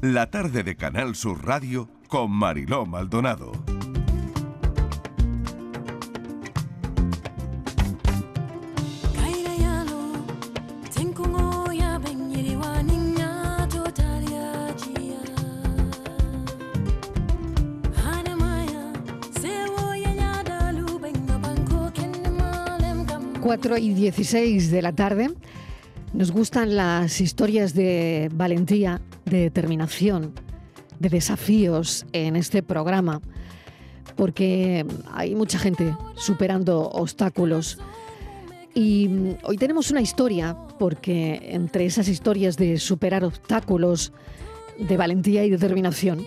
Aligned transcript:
la 0.00 0.30
tarde 0.30 0.62
de 0.62 0.76
Canal 0.76 1.16
Sur 1.16 1.44
Radio 1.44 1.88
con 2.06 2.30
Mariló 2.30 2.86
Maldonado. 2.86 3.52
Cuatro 23.40 23.78
y 23.78 23.94
16 23.94 24.70
de 24.70 24.82
la 24.82 24.92
tarde. 24.92 25.30
Nos 26.12 26.32
gustan 26.32 26.74
las 26.74 27.20
historias 27.20 27.74
de 27.74 28.30
valentía, 28.32 29.00
de 29.26 29.40
determinación, 29.40 30.32
de 30.98 31.10
desafíos 31.10 32.06
en 32.12 32.34
este 32.34 32.62
programa, 32.62 33.20
porque 34.16 34.86
hay 35.12 35.34
mucha 35.34 35.58
gente 35.58 35.94
superando 36.16 36.88
obstáculos. 36.88 37.78
Y 38.74 39.36
hoy 39.44 39.58
tenemos 39.58 39.90
una 39.90 40.00
historia, 40.00 40.56
porque 40.78 41.40
entre 41.52 41.84
esas 41.84 42.08
historias 42.08 42.56
de 42.56 42.78
superar 42.78 43.22
obstáculos, 43.22 44.12
de 44.78 44.96
valentía 44.96 45.44
y 45.44 45.50
determinación, 45.50 46.24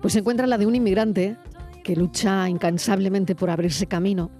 pues 0.00 0.12
se 0.12 0.20
encuentra 0.20 0.46
la 0.46 0.58
de 0.58 0.66
un 0.66 0.76
inmigrante 0.76 1.36
que 1.82 1.96
lucha 1.96 2.48
incansablemente 2.48 3.34
por 3.34 3.50
abrirse 3.50 3.86
camino, 3.86 4.30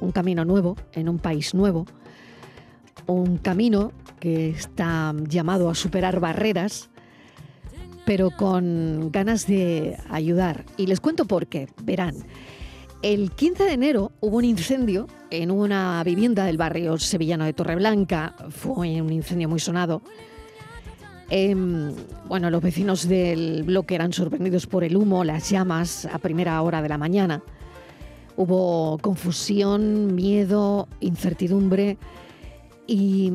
un 0.00 0.12
camino 0.12 0.44
nuevo, 0.44 0.76
en 0.92 1.08
un 1.08 1.18
país 1.18 1.54
nuevo, 1.54 1.86
un 3.06 3.38
camino 3.38 3.92
que 4.20 4.50
está 4.50 5.14
llamado 5.28 5.68
a 5.68 5.74
superar 5.74 6.20
barreras, 6.20 6.88
pero 8.04 8.30
con 8.30 9.10
ganas 9.12 9.46
de 9.46 9.96
ayudar. 10.10 10.64
Y 10.76 10.86
les 10.86 11.00
cuento 11.00 11.26
por 11.26 11.46
qué, 11.46 11.68
verán. 11.82 12.14
El 13.02 13.30
15 13.30 13.64
de 13.64 13.72
enero 13.72 14.12
hubo 14.20 14.38
un 14.38 14.44
incendio 14.44 15.06
en 15.30 15.50
una 15.50 16.02
vivienda 16.02 16.44
del 16.44 16.56
barrio 16.56 16.98
sevillano 16.98 17.44
de 17.44 17.52
Torreblanca. 17.52 18.34
Fue 18.50 18.72
un 19.00 19.12
incendio 19.12 19.48
muy 19.48 19.60
sonado. 19.60 20.02
Em, 21.28 21.92
bueno, 22.28 22.50
los 22.50 22.62
vecinos 22.62 23.08
del 23.08 23.64
bloque 23.64 23.96
eran 23.96 24.12
sorprendidos 24.12 24.66
por 24.66 24.84
el 24.84 24.96
humo, 24.96 25.24
las 25.24 25.50
llamas 25.50 26.06
a 26.06 26.18
primera 26.18 26.60
hora 26.62 26.80
de 26.82 26.88
la 26.88 26.98
mañana. 26.98 27.42
Hubo 28.36 28.98
confusión, 28.98 30.14
miedo, 30.14 30.88
incertidumbre 31.00 31.98
y 32.86 33.32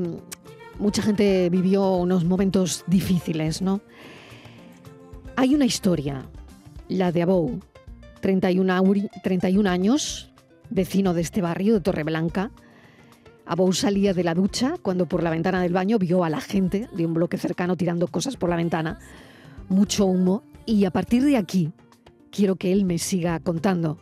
mucha 0.79 1.01
gente 1.01 1.49
vivió 1.49 1.95
unos 1.95 2.25
momentos 2.25 2.83
difíciles, 2.87 3.61
¿no? 3.61 3.81
Hay 5.35 5.55
una 5.55 5.65
historia, 5.65 6.25
la 6.87 7.11
de 7.11 7.21
Abou, 7.21 7.59
31, 8.21 8.83
31 9.23 9.69
años, 9.69 10.31
vecino 10.69 11.13
de 11.13 11.21
este 11.21 11.41
barrio 11.41 11.75
de 11.75 11.81
Torreblanca. 11.81 12.51
Abou 13.45 13.73
salía 13.73 14.13
de 14.13 14.23
la 14.23 14.33
ducha 14.33 14.75
cuando 14.81 15.07
por 15.07 15.23
la 15.23 15.29
ventana 15.29 15.61
del 15.61 15.73
baño 15.73 15.97
vio 15.99 16.23
a 16.23 16.29
la 16.29 16.41
gente 16.41 16.87
de 16.93 17.05
un 17.05 17.13
bloque 17.13 17.37
cercano 17.37 17.75
tirando 17.75 18.07
cosas 18.07 18.37
por 18.37 18.49
la 18.49 18.55
ventana, 18.55 18.99
mucho 19.69 20.05
humo, 20.05 20.43
y 20.65 20.85
a 20.85 20.91
partir 20.91 21.23
de 21.23 21.37
aquí 21.37 21.71
quiero 22.29 22.55
que 22.55 22.71
él 22.71 22.85
me 22.85 22.97
siga 22.97 23.39
contando. 23.39 23.99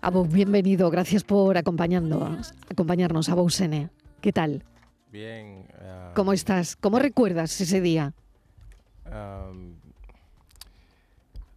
Abou, 0.00 0.26
bienvenido, 0.26 0.90
gracias 0.90 1.24
por 1.24 1.56
acompañarnos, 1.56 2.54
acompañarnos 2.68 3.28
Abou 3.28 3.50
Sene. 3.50 3.90
¿Qué 4.20 4.32
tal? 4.32 4.62
Bien. 5.10 5.66
Uh, 5.80 6.14
¿Cómo 6.14 6.34
estás? 6.34 6.76
¿Cómo 6.76 6.98
recuerdas 6.98 7.58
ese 7.58 7.80
día? 7.80 8.12
Um, 9.06 9.76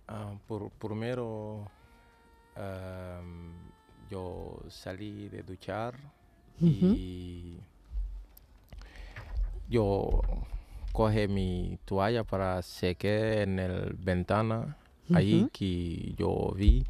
uh, 0.07 0.37
por, 0.47 0.69
primero, 0.71 1.69
um, 2.55 3.51
yo 4.09 4.61
salí 4.69 5.27
de 5.27 5.43
duchar 5.43 5.95
y 6.61 7.57
yo 9.69 10.21
coge 10.93 11.27
mi 11.27 11.77
toalla 11.83 12.23
para 12.23 12.61
secar 12.61 13.39
en 13.39 13.59
el 13.59 13.93
ventana. 13.95 14.77
Ahí 15.13 15.49
que 15.51 16.13
yo 16.15 16.53
vi 16.55 16.85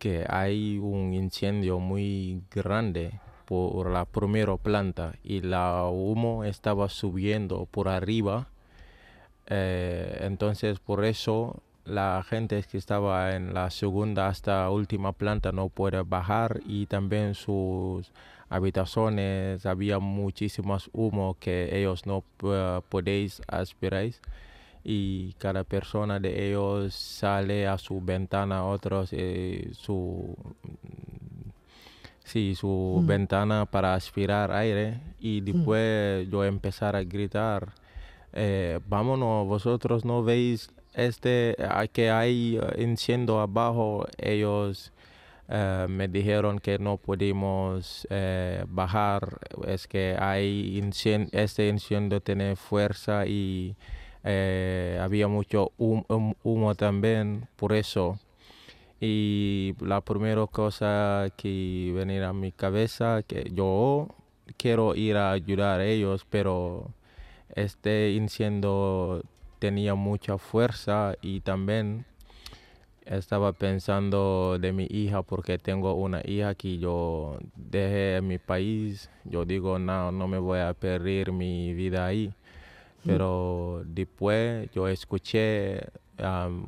que 0.00 0.26
hay 0.28 0.78
un 0.78 1.14
incendio 1.14 1.78
muy 1.78 2.42
grande 2.50 3.20
por 3.44 3.90
la 3.90 4.04
primera 4.04 4.56
planta 4.56 5.14
y 5.22 5.40
la 5.40 5.84
humo 5.88 6.44
estaba 6.44 6.88
subiendo 6.88 7.66
por 7.66 7.88
arriba. 7.88 8.48
Eh, 9.46 10.20
entonces 10.22 10.78
por 10.78 11.04
eso 11.04 11.62
la 11.84 12.24
gente 12.28 12.62
que 12.70 12.78
estaba 12.78 13.36
en 13.36 13.52
la 13.52 13.70
segunda 13.70 14.28
hasta 14.28 14.70
última 14.70 15.12
planta 15.12 15.52
no 15.52 15.68
puede 15.68 16.02
bajar 16.02 16.60
y 16.66 16.86
también 16.86 17.34
sus 17.34 18.10
habitaciones 18.48 19.66
había 19.66 19.98
muchísimos 19.98 20.88
humo 20.92 21.36
que 21.38 21.78
ellos 21.78 22.06
no 22.06 22.24
eh, 22.44 22.80
podéis 22.88 23.42
aspirar 23.48 24.06
y 24.84 25.32
cada 25.34 25.64
persona 25.64 26.20
de 26.20 26.48
ellos 26.50 26.94
sale 26.94 27.66
a 27.66 27.78
su 27.78 28.00
ventana, 28.02 28.66
otros 28.66 29.10
eh, 29.12 29.70
su 29.72 30.36
sí, 32.24 32.54
su 32.56 33.00
Mm. 33.02 33.06
ventana 33.06 33.66
para 33.66 33.94
aspirar 33.94 34.50
aire 34.52 34.98
y 35.20 35.40
después 35.40 36.28
yo 36.30 36.44
empezar 36.44 36.96
a 36.96 37.04
gritar, 37.04 37.72
eh, 38.32 38.80
vámonos, 38.88 39.46
vosotros 39.46 40.04
no 40.04 40.24
veis 40.24 40.70
este 40.94 41.54
que 41.92 42.10
hay 42.10 42.58
eh, 42.60 42.82
incendio 42.82 43.40
abajo, 43.40 44.06
ellos 44.18 44.92
eh, 45.48 45.86
me 45.88 46.08
dijeron 46.08 46.58
que 46.58 46.78
no 46.78 46.96
pudimos 46.96 48.06
eh, 48.10 48.64
bajar, 48.68 49.38
es 49.66 49.86
que 49.86 50.16
hay 50.18 50.80
incien- 50.80 51.28
este 51.32 51.68
incendio 51.68 52.20
tiene 52.20 52.56
fuerza 52.56 53.26
y 53.26 53.76
eh, 54.24 54.98
había 55.02 55.28
mucho 55.28 55.72
hum- 55.76 56.04
hum- 56.08 56.34
humo 56.42 56.74
también, 56.74 57.46
por 57.56 57.74
eso. 57.74 58.18
Y 59.00 59.74
la 59.80 60.00
primera 60.00 60.46
cosa 60.46 61.26
que 61.36 61.92
venía 61.94 62.28
a 62.28 62.32
mi 62.32 62.52
cabeza 62.52 63.22
que 63.26 63.50
yo 63.52 64.08
quiero 64.56 64.94
ir 64.94 65.16
a 65.16 65.32
ayudar 65.32 65.80
a 65.80 65.84
ellos, 65.84 66.26
pero 66.28 66.90
este 67.54 68.12
incendio 68.12 69.22
tenía 69.58 69.94
mucha 69.94 70.38
fuerza 70.38 71.14
y 71.22 71.40
también 71.40 72.04
estaba 73.06 73.52
pensando 73.52 74.58
de 74.58 74.72
mi 74.72 74.86
hija 74.90 75.22
porque 75.22 75.58
tengo 75.58 75.94
una 75.94 76.22
hija 76.24 76.54
que 76.54 76.78
yo 76.78 77.38
dejé 77.54 78.16
en 78.16 78.26
mi 78.26 78.38
país. 78.38 79.10
Yo 79.24 79.44
digo, 79.44 79.78
no, 79.78 80.10
no 80.12 80.28
me 80.28 80.38
voy 80.38 80.60
a 80.60 80.72
perder 80.74 81.32
mi 81.32 81.74
vida 81.74 82.06
ahí. 82.06 82.32
Pero 83.06 83.82
después 83.84 84.70
yo 84.72 84.88
escuché, 84.88 85.88
am, 86.16 86.64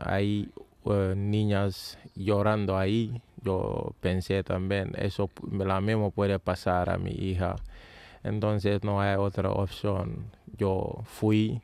hay 0.00 0.48
eh, 0.86 1.14
niñas 1.16 1.98
llorando 2.14 2.76
ahí. 2.78 3.20
Yo 3.42 3.94
pensé 4.00 4.42
también, 4.42 4.92
eso 4.96 5.30
la 5.52 5.80
mismo 5.80 6.10
puede 6.10 6.38
pasar 6.38 6.90
a 6.90 6.98
mi 6.98 7.10
hija. 7.12 7.56
Entonces 8.22 8.82
no 8.84 9.00
hay 9.00 9.16
otra 9.16 9.50
opción. 9.50 10.30
Yo 10.56 11.02
fui 11.04 11.62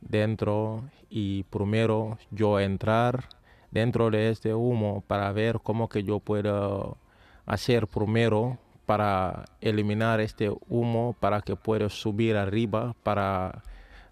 dentro 0.00 0.84
y 1.10 1.44
primero 1.44 2.18
yo 2.30 2.60
entrar 2.60 3.28
dentro 3.70 4.10
de 4.10 4.30
este 4.30 4.54
humo 4.54 5.02
para 5.06 5.32
ver 5.32 5.60
cómo 5.62 5.88
que 5.88 6.02
yo 6.02 6.20
puedo 6.20 6.96
hacer 7.44 7.86
primero 7.88 8.58
para 8.86 9.44
eliminar 9.60 10.20
este 10.20 10.50
humo 10.68 11.16
para 11.18 11.40
que 11.42 11.56
pueda 11.56 11.88
subir 11.88 12.36
arriba 12.36 12.94
para 13.02 13.62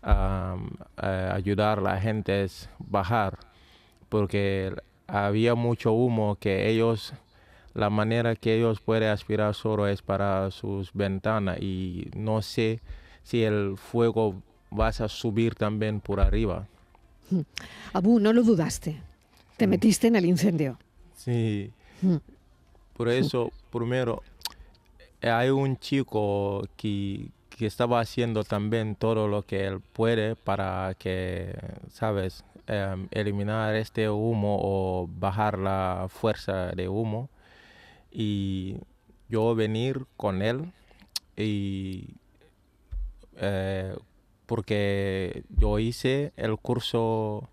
eh, 0.03 1.31
ayudar 1.33 1.79
a 1.79 1.83
la 1.83 2.01
gente 2.01 2.45
a 2.45 2.47
bajar 2.79 3.39
porque 4.15 4.73
había 5.09 5.57
mucho 5.57 5.93
humo 5.93 6.37
que 6.37 6.71
ellos 6.71 7.15
la 7.75 7.91
manera 7.91 8.37
que 8.37 8.55
ellos 8.55 8.79
pueden 8.79 9.09
aspirar 9.09 9.57
solo 9.57 9.89
es 9.89 10.03
para 10.03 10.53
sus 10.53 10.93
ventanas 10.93 11.61
y 11.61 12.13
no 12.15 12.41
sé 12.41 12.79
si 13.25 13.43
el 13.43 13.77
fuego 13.77 14.41
va 14.73 14.87
a 14.87 15.09
subir 15.09 15.57
también 15.57 15.99
por 15.99 16.21
arriba. 16.21 16.69
Abu, 17.93 18.21
no 18.21 18.33
lo 18.33 18.45
dudaste. 18.45 19.03
Te 19.57 19.67
metiste 19.67 20.07
en 20.07 20.15
el 20.15 20.27
incendio. 20.27 20.79
Sí. 21.17 21.73
Mm. 22.01 22.19
Por 22.97 23.09
eso, 23.09 23.51
primero, 23.73 24.23
hay 25.23 25.49
un 25.49 25.77
chico 25.77 26.63
que, 26.77 27.31
que 27.49 27.67
estaba 27.67 27.99
haciendo 27.99 28.45
también 28.45 28.95
todo 28.95 29.27
lo 29.27 29.43
que 29.43 29.67
él 29.67 29.81
puede 29.81 30.37
para 30.37 30.95
que, 31.01 31.53
¿sabes?, 31.91 32.45
Em, 32.67 33.09
eliminar 33.11 33.75
este 33.75 34.09
humo 34.09 34.59
o 34.59 35.07
bajar 35.07 35.59
la 35.59 36.07
fuerza 36.09 36.69
de 36.73 36.89
humo. 36.89 37.29
Y 38.11 38.79
yo 39.29 39.55
venir 39.55 40.07
con 40.17 40.41
él 40.41 40.73
y 41.37 42.15
eh, 43.37 43.95
porque 44.47 45.45
yo 45.51 45.79
hice 45.79 46.33
el 46.37 46.57
curso 46.57 47.51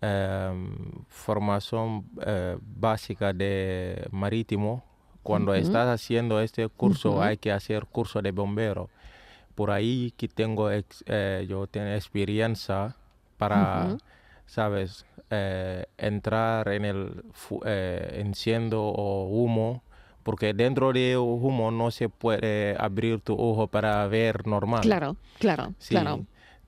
em, 0.00 1.04
formación 1.08 2.06
eh, 2.26 2.58
básica 2.60 3.32
de 3.32 4.08
marítimo. 4.10 4.82
Cuando 5.22 5.54
estás 5.54 5.88
haciendo 5.88 6.40
este 6.40 6.68
curso 6.68 7.22
hay 7.22 7.36
que 7.36 7.52
hacer 7.52 7.86
curso 7.86 8.22
de 8.22 8.32
bombero. 8.32 8.90
Por 9.54 9.70
ahí 9.70 10.12
que 10.16 10.26
tengo 10.26 10.68
eh, 10.72 11.46
yo 11.48 11.66
tengo 11.68 11.88
experiencia 11.88 12.96
para, 13.36 13.98
sabes, 14.48 15.06
eh, 15.30 15.86
entrar 15.98 16.68
en 16.68 16.84
el 16.84 17.24
enciendo 17.62 18.82
o 18.82 19.28
humo 19.28 19.82
porque 20.28 20.52
dentro 20.52 20.92
de 20.92 21.16
humo 21.16 21.70
no 21.70 21.90
se 21.90 22.10
puede 22.10 22.76
abrir 22.78 23.18
tu 23.20 23.32
ojo 23.32 23.66
para 23.66 24.06
ver 24.08 24.46
normal. 24.46 24.82
Claro, 24.82 25.16
claro, 25.38 25.72
sí, 25.78 25.96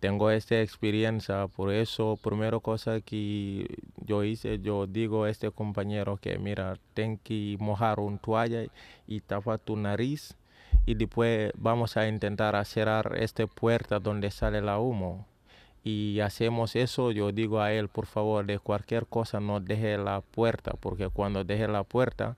Tengo 0.01 0.31
esta 0.31 0.63
experiencia, 0.63 1.47
por 1.47 1.71
eso, 1.71 2.19
primera 2.23 2.59
cosa 2.61 3.03
que 3.03 3.67
yo 3.99 4.25
hice, 4.25 4.61
yo 4.61 4.87
digo 4.87 5.25
a 5.25 5.29
este 5.29 5.51
compañero 5.51 6.17
que, 6.17 6.39
mira, 6.39 6.79
ten 6.95 7.19
que 7.19 7.59
mojar 7.61 8.01
un 8.01 8.19
toalla 8.19 8.65
y 9.07 9.21
tapar 9.21 9.59
tu 9.59 9.77
nariz 9.77 10.39
y 10.87 10.95
después 10.95 11.53
vamos 11.55 11.99
a 11.99 12.09
intentar 12.09 12.65
cerrar 12.65 13.15
esta 13.19 13.47
puerta 13.47 13.99
donde 13.99 14.31
sale 14.31 14.63
la 14.63 14.79
humo. 14.79 15.27
Y 15.83 16.21
hacemos 16.21 16.77
eso, 16.77 17.11
yo 17.11 17.33
digo 17.33 17.61
a 17.61 17.73
él, 17.73 17.89
por 17.89 18.07
favor, 18.07 18.45
de 18.45 18.59
cualquier 18.59 19.07
cosa 19.07 19.41
no 19.41 19.61
deje 19.61 19.97
la 19.97 20.21
puerta, 20.21 20.73
porque 20.79 21.09
cuando 21.09 21.43
deje 21.43 21.67
la 21.69 21.85
puerta, 21.85 22.37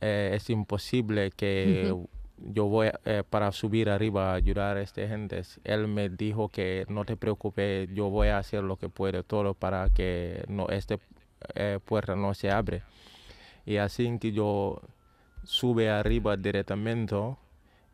eh, 0.00 0.32
es 0.34 0.50
imposible 0.50 1.30
que 1.30 1.94
yo 2.38 2.64
voy 2.64 2.90
eh, 3.04 3.22
para 3.28 3.52
subir 3.52 3.88
arriba 3.88 4.32
a 4.32 4.34
ayudar 4.34 4.76
a 4.76 4.82
esta 4.82 5.06
gente. 5.06 5.42
Él 5.62 5.86
me 5.86 6.08
dijo 6.08 6.48
que 6.48 6.84
no 6.88 7.04
te 7.04 7.16
preocupes, 7.16 7.88
yo 7.94 8.10
voy 8.10 8.28
a 8.28 8.38
hacer 8.38 8.64
lo 8.64 8.76
que 8.76 8.88
puedo 8.88 9.22
todo 9.22 9.54
para 9.54 9.88
que 9.90 10.44
no 10.48 10.68
esta 10.68 10.98
eh, 11.54 11.78
puerta 11.84 12.16
no 12.16 12.34
se 12.34 12.50
abre. 12.50 12.82
Y 13.64 13.76
así 13.76 14.18
que 14.18 14.32
yo 14.32 14.80
sube 15.44 15.90
arriba 15.90 16.36
directamente 16.36 17.16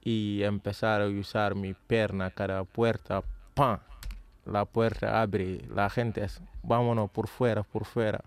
y 0.02 0.42
empezar 0.42 1.02
a 1.02 1.06
usar 1.06 1.54
mi 1.54 1.74
pierna 1.74 2.30
cada 2.30 2.64
puerta, 2.64 3.22
¡pam! 3.54 3.78
La 4.46 4.64
puerta 4.64 5.20
abre, 5.20 5.60
la 5.68 5.90
gente 5.90 6.24
es, 6.24 6.40
vámonos 6.62 7.10
por 7.10 7.28
fuera, 7.28 7.62
por 7.62 7.84
fuera 7.84 8.24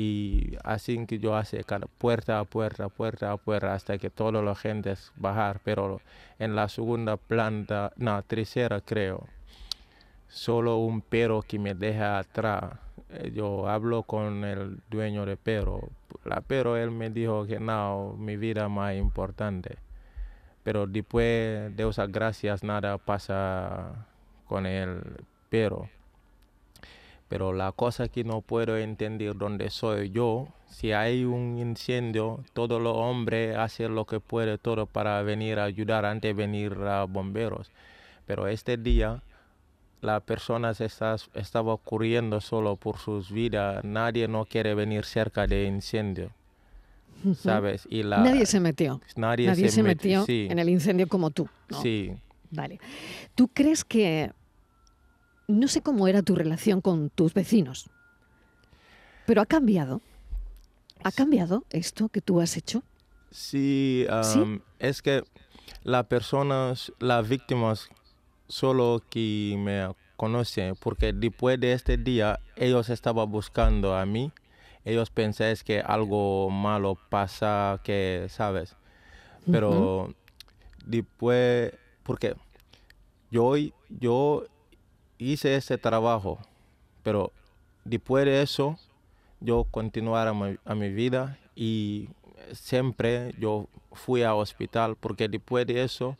y 0.00 0.56
así 0.64 1.04
que 1.06 1.18
yo 1.18 1.36
hace 1.36 1.62
puerta 1.98 2.38
a 2.38 2.44
puerta, 2.44 2.88
puerta 2.88 3.32
a 3.32 3.36
puerta 3.36 3.74
hasta 3.74 3.98
que 3.98 4.08
toda 4.08 4.40
la 4.40 4.54
gente 4.54 4.94
bajar, 5.16 5.60
pero 5.62 6.00
en 6.38 6.54
la 6.56 6.68
segunda 6.68 7.18
planta, 7.18 7.92
no, 7.96 8.22
tercera 8.22 8.80
creo, 8.80 9.26
solo 10.28 10.78
un 10.78 11.02
perro 11.02 11.42
que 11.42 11.58
me 11.58 11.74
deja 11.74 12.18
atrás. 12.18 12.78
Eh, 13.10 13.32
yo 13.34 13.68
hablo 13.68 14.04
con 14.04 14.44
el 14.44 14.80
dueño 14.88 15.26
de 15.26 15.36
perro, 15.36 15.90
la 16.24 16.40
pero 16.40 16.78
él 16.78 16.90
me 16.90 17.10
dijo 17.10 17.44
que 17.46 17.60
no, 17.60 18.14
mi 18.16 18.38
vida 18.38 18.68
más 18.70 18.94
importante. 18.94 19.76
Pero 20.62 20.86
después 20.86 21.76
de 21.76 21.88
esas 21.88 22.10
gracias 22.10 22.62
nada 22.62 22.96
pasa 22.96 24.06
con 24.50 24.66
el 24.66 25.00
perro. 25.48 25.88
Pero 27.28 27.52
la 27.52 27.70
cosa 27.70 28.08
que 28.08 28.24
no 28.24 28.40
puedo 28.40 28.76
entender 28.76 29.36
dónde 29.36 29.70
soy 29.70 30.10
yo, 30.10 30.48
si 30.68 30.90
hay 30.90 31.24
un 31.24 31.56
incendio, 31.56 32.42
todos 32.52 32.82
los 32.82 32.96
hombres 32.96 33.56
hacen 33.56 33.94
lo 33.94 34.06
que 34.06 34.18
pueden 34.18 34.58
todo 34.58 34.86
para 34.86 35.22
venir 35.22 35.60
a 35.60 35.64
ayudar 35.64 36.04
antes 36.04 36.30
de 36.30 36.42
venir 36.42 36.72
a 36.72 37.04
bomberos. 37.04 37.70
Pero 38.26 38.48
este 38.48 38.76
día 38.76 39.22
la 40.00 40.18
persona 40.18 40.74
se 40.74 40.86
está, 40.86 41.14
estaba 41.34 41.72
ocurriendo 41.72 42.40
solo 42.40 42.74
por 42.74 42.98
sus 42.98 43.30
vidas. 43.30 43.84
Nadie 43.84 44.26
no 44.26 44.46
quiere 44.46 44.74
venir 44.74 45.04
cerca 45.04 45.46
de 45.46 45.66
incendio. 45.66 46.32
¿Sabes? 47.36 47.86
Y 47.88 48.02
la, 48.02 48.18
nadie 48.18 48.46
se 48.46 48.58
metió. 48.58 49.00
Nadie, 49.14 49.54
se, 49.70 49.82
metió 49.84 50.24
en 50.26 50.58
el 50.58 50.68
incendio 50.68 51.06
como 51.06 51.30
tú. 51.30 51.48
Sí. 51.82 52.16
Vale. 52.50 52.80
¿Tú 53.36 53.48
crees 53.48 53.84
que 53.84 54.32
no 55.50 55.68
sé 55.68 55.82
cómo 55.82 56.08
era 56.08 56.22
tu 56.22 56.34
relación 56.34 56.80
con 56.80 57.10
tus 57.10 57.34
vecinos, 57.34 57.90
pero 59.26 59.42
ha 59.42 59.46
cambiado. 59.46 60.00
¿Ha 61.02 61.12
cambiado 61.12 61.64
esto 61.70 62.08
que 62.10 62.20
tú 62.20 62.40
has 62.40 62.56
hecho? 62.56 62.82
Sí, 63.30 64.06
es 64.78 65.00
que 65.02 65.24
las 65.82 66.06
personas, 66.06 66.92
las 66.98 67.28
víctimas, 67.28 67.88
solo 68.48 69.02
que 69.08 69.54
me 69.58 69.94
conocen, 70.16 70.74
porque 70.76 71.12
después 71.12 71.58
de 71.58 71.72
este 71.72 71.96
día 71.96 72.40
ellos 72.56 72.90
estaban 72.90 73.30
buscando 73.30 73.94
a 73.94 74.04
mí, 74.04 74.32
ellos 74.84 75.10
pensaban 75.10 75.56
que 75.64 75.80
algo 75.80 76.50
malo 76.50 76.98
pasa, 77.08 77.80
que, 77.82 78.26
¿sabes? 78.28 78.76
Pero 79.50 80.12
después, 80.84 81.72
porque 82.02 82.34
yo, 83.30 83.54
yo 83.88 84.44
hice 85.20 85.54
ese 85.54 85.78
trabajo, 85.78 86.38
pero 87.02 87.30
después 87.84 88.24
de 88.24 88.42
eso 88.42 88.76
yo 89.40 89.64
continué 89.70 90.18
a 90.64 90.74
mi, 90.74 90.88
vida 90.90 91.38
y 91.54 92.08
siempre 92.52 93.34
yo 93.38 93.68
fui 93.92 94.22
al 94.22 94.36
hospital 94.36 94.96
porque 94.96 95.28
después 95.28 95.66
de 95.66 95.82
eso, 95.82 96.16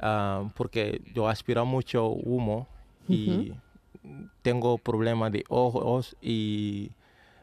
ah, 0.00 0.50
porque 0.56 1.00
yo 1.14 1.28
aspiro 1.28 1.64
mucho 1.64 2.08
humo 2.08 2.66
y 3.08 3.52
tengo 4.42 4.78
problemas 4.78 5.32
de 5.32 5.44
ojos 5.48 6.16
y 6.22 6.90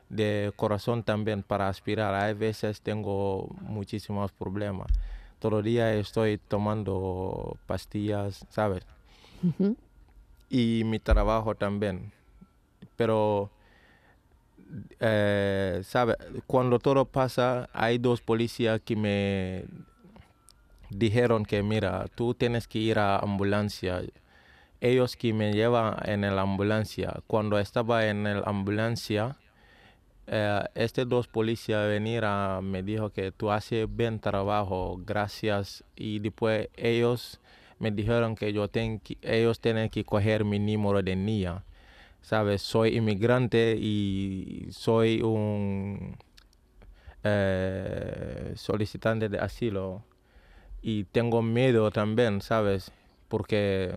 de 0.09 0.53
corazón 0.55 1.03
también 1.03 1.43
para 1.43 1.67
aspirar. 1.67 2.15
A 2.15 2.33
veces 2.33 2.81
tengo 2.81 3.49
muchísimos 3.61 4.31
problemas. 4.31 4.87
Todo 5.39 5.59
el 5.59 5.65
día 5.65 5.93
estoy 5.93 6.37
tomando 6.37 7.57
pastillas, 7.67 8.45
¿sabes? 8.49 8.85
Y 10.49 10.83
mi 10.85 10.99
trabajo 10.99 11.55
también. 11.55 12.11
Pero, 12.95 13.51
eh, 14.99 15.81
¿sabe? 15.83 16.15
Cuando 16.47 16.79
todo 16.79 17.05
pasa, 17.05 17.69
hay 17.73 17.97
dos 17.97 18.21
policías 18.21 18.81
que 18.81 18.95
me 18.95 19.65
dijeron 20.89 21.45
que, 21.45 21.63
mira, 21.63 22.05
tú 22.15 22.33
tienes 22.33 22.67
que 22.67 22.79
ir 22.79 22.99
a 22.99 23.17
ambulancia. 23.17 24.01
Ellos 24.79 25.15
que 25.15 25.33
me 25.33 25.53
llevan 25.53 25.97
en 26.05 26.21
la 26.21 26.41
ambulancia. 26.41 27.21
Cuando 27.27 27.59
estaba 27.59 28.05
en 28.07 28.23
la 28.23 28.43
ambulancia, 28.45 29.37
eh, 30.27 30.61
este 30.75 31.05
dos 31.05 31.27
policías 31.27 31.87
venir 31.87 32.23
me 32.61 32.83
dijo 32.83 33.09
que 33.11 33.31
tú 33.31 33.49
haces 33.49 33.87
bien 33.89 34.19
trabajo, 34.19 34.99
gracias. 35.05 35.83
Y 35.95 36.19
después 36.19 36.69
ellos 36.75 37.39
me 37.79 37.91
dijeron 37.91 38.35
que 38.35 38.53
yo 38.53 38.67
ten, 38.69 39.01
ellos 39.21 39.59
tienen 39.59 39.89
que 39.89 40.03
coger 40.05 40.45
mi 40.45 40.59
número 40.59 41.01
de 41.03 41.15
niña. 41.15 41.63
¿Sabes? 42.21 42.61
Soy 42.61 42.97
inmigrante 42.97 43.77
y 43.79 44.67
soy 44.71 45.21
un 45.21 46.17
eh, 47.23 48.53
solicitante 48.55 49.29
de 49.29 49.39
asilo. 49.39 50.03
Y 50.81 51.05
tengo 51.05 51.41
miedo 51.41 51.91
también, 51.91 52.41
¿sabes? 52.41 52.91
Porque 53.27 53.95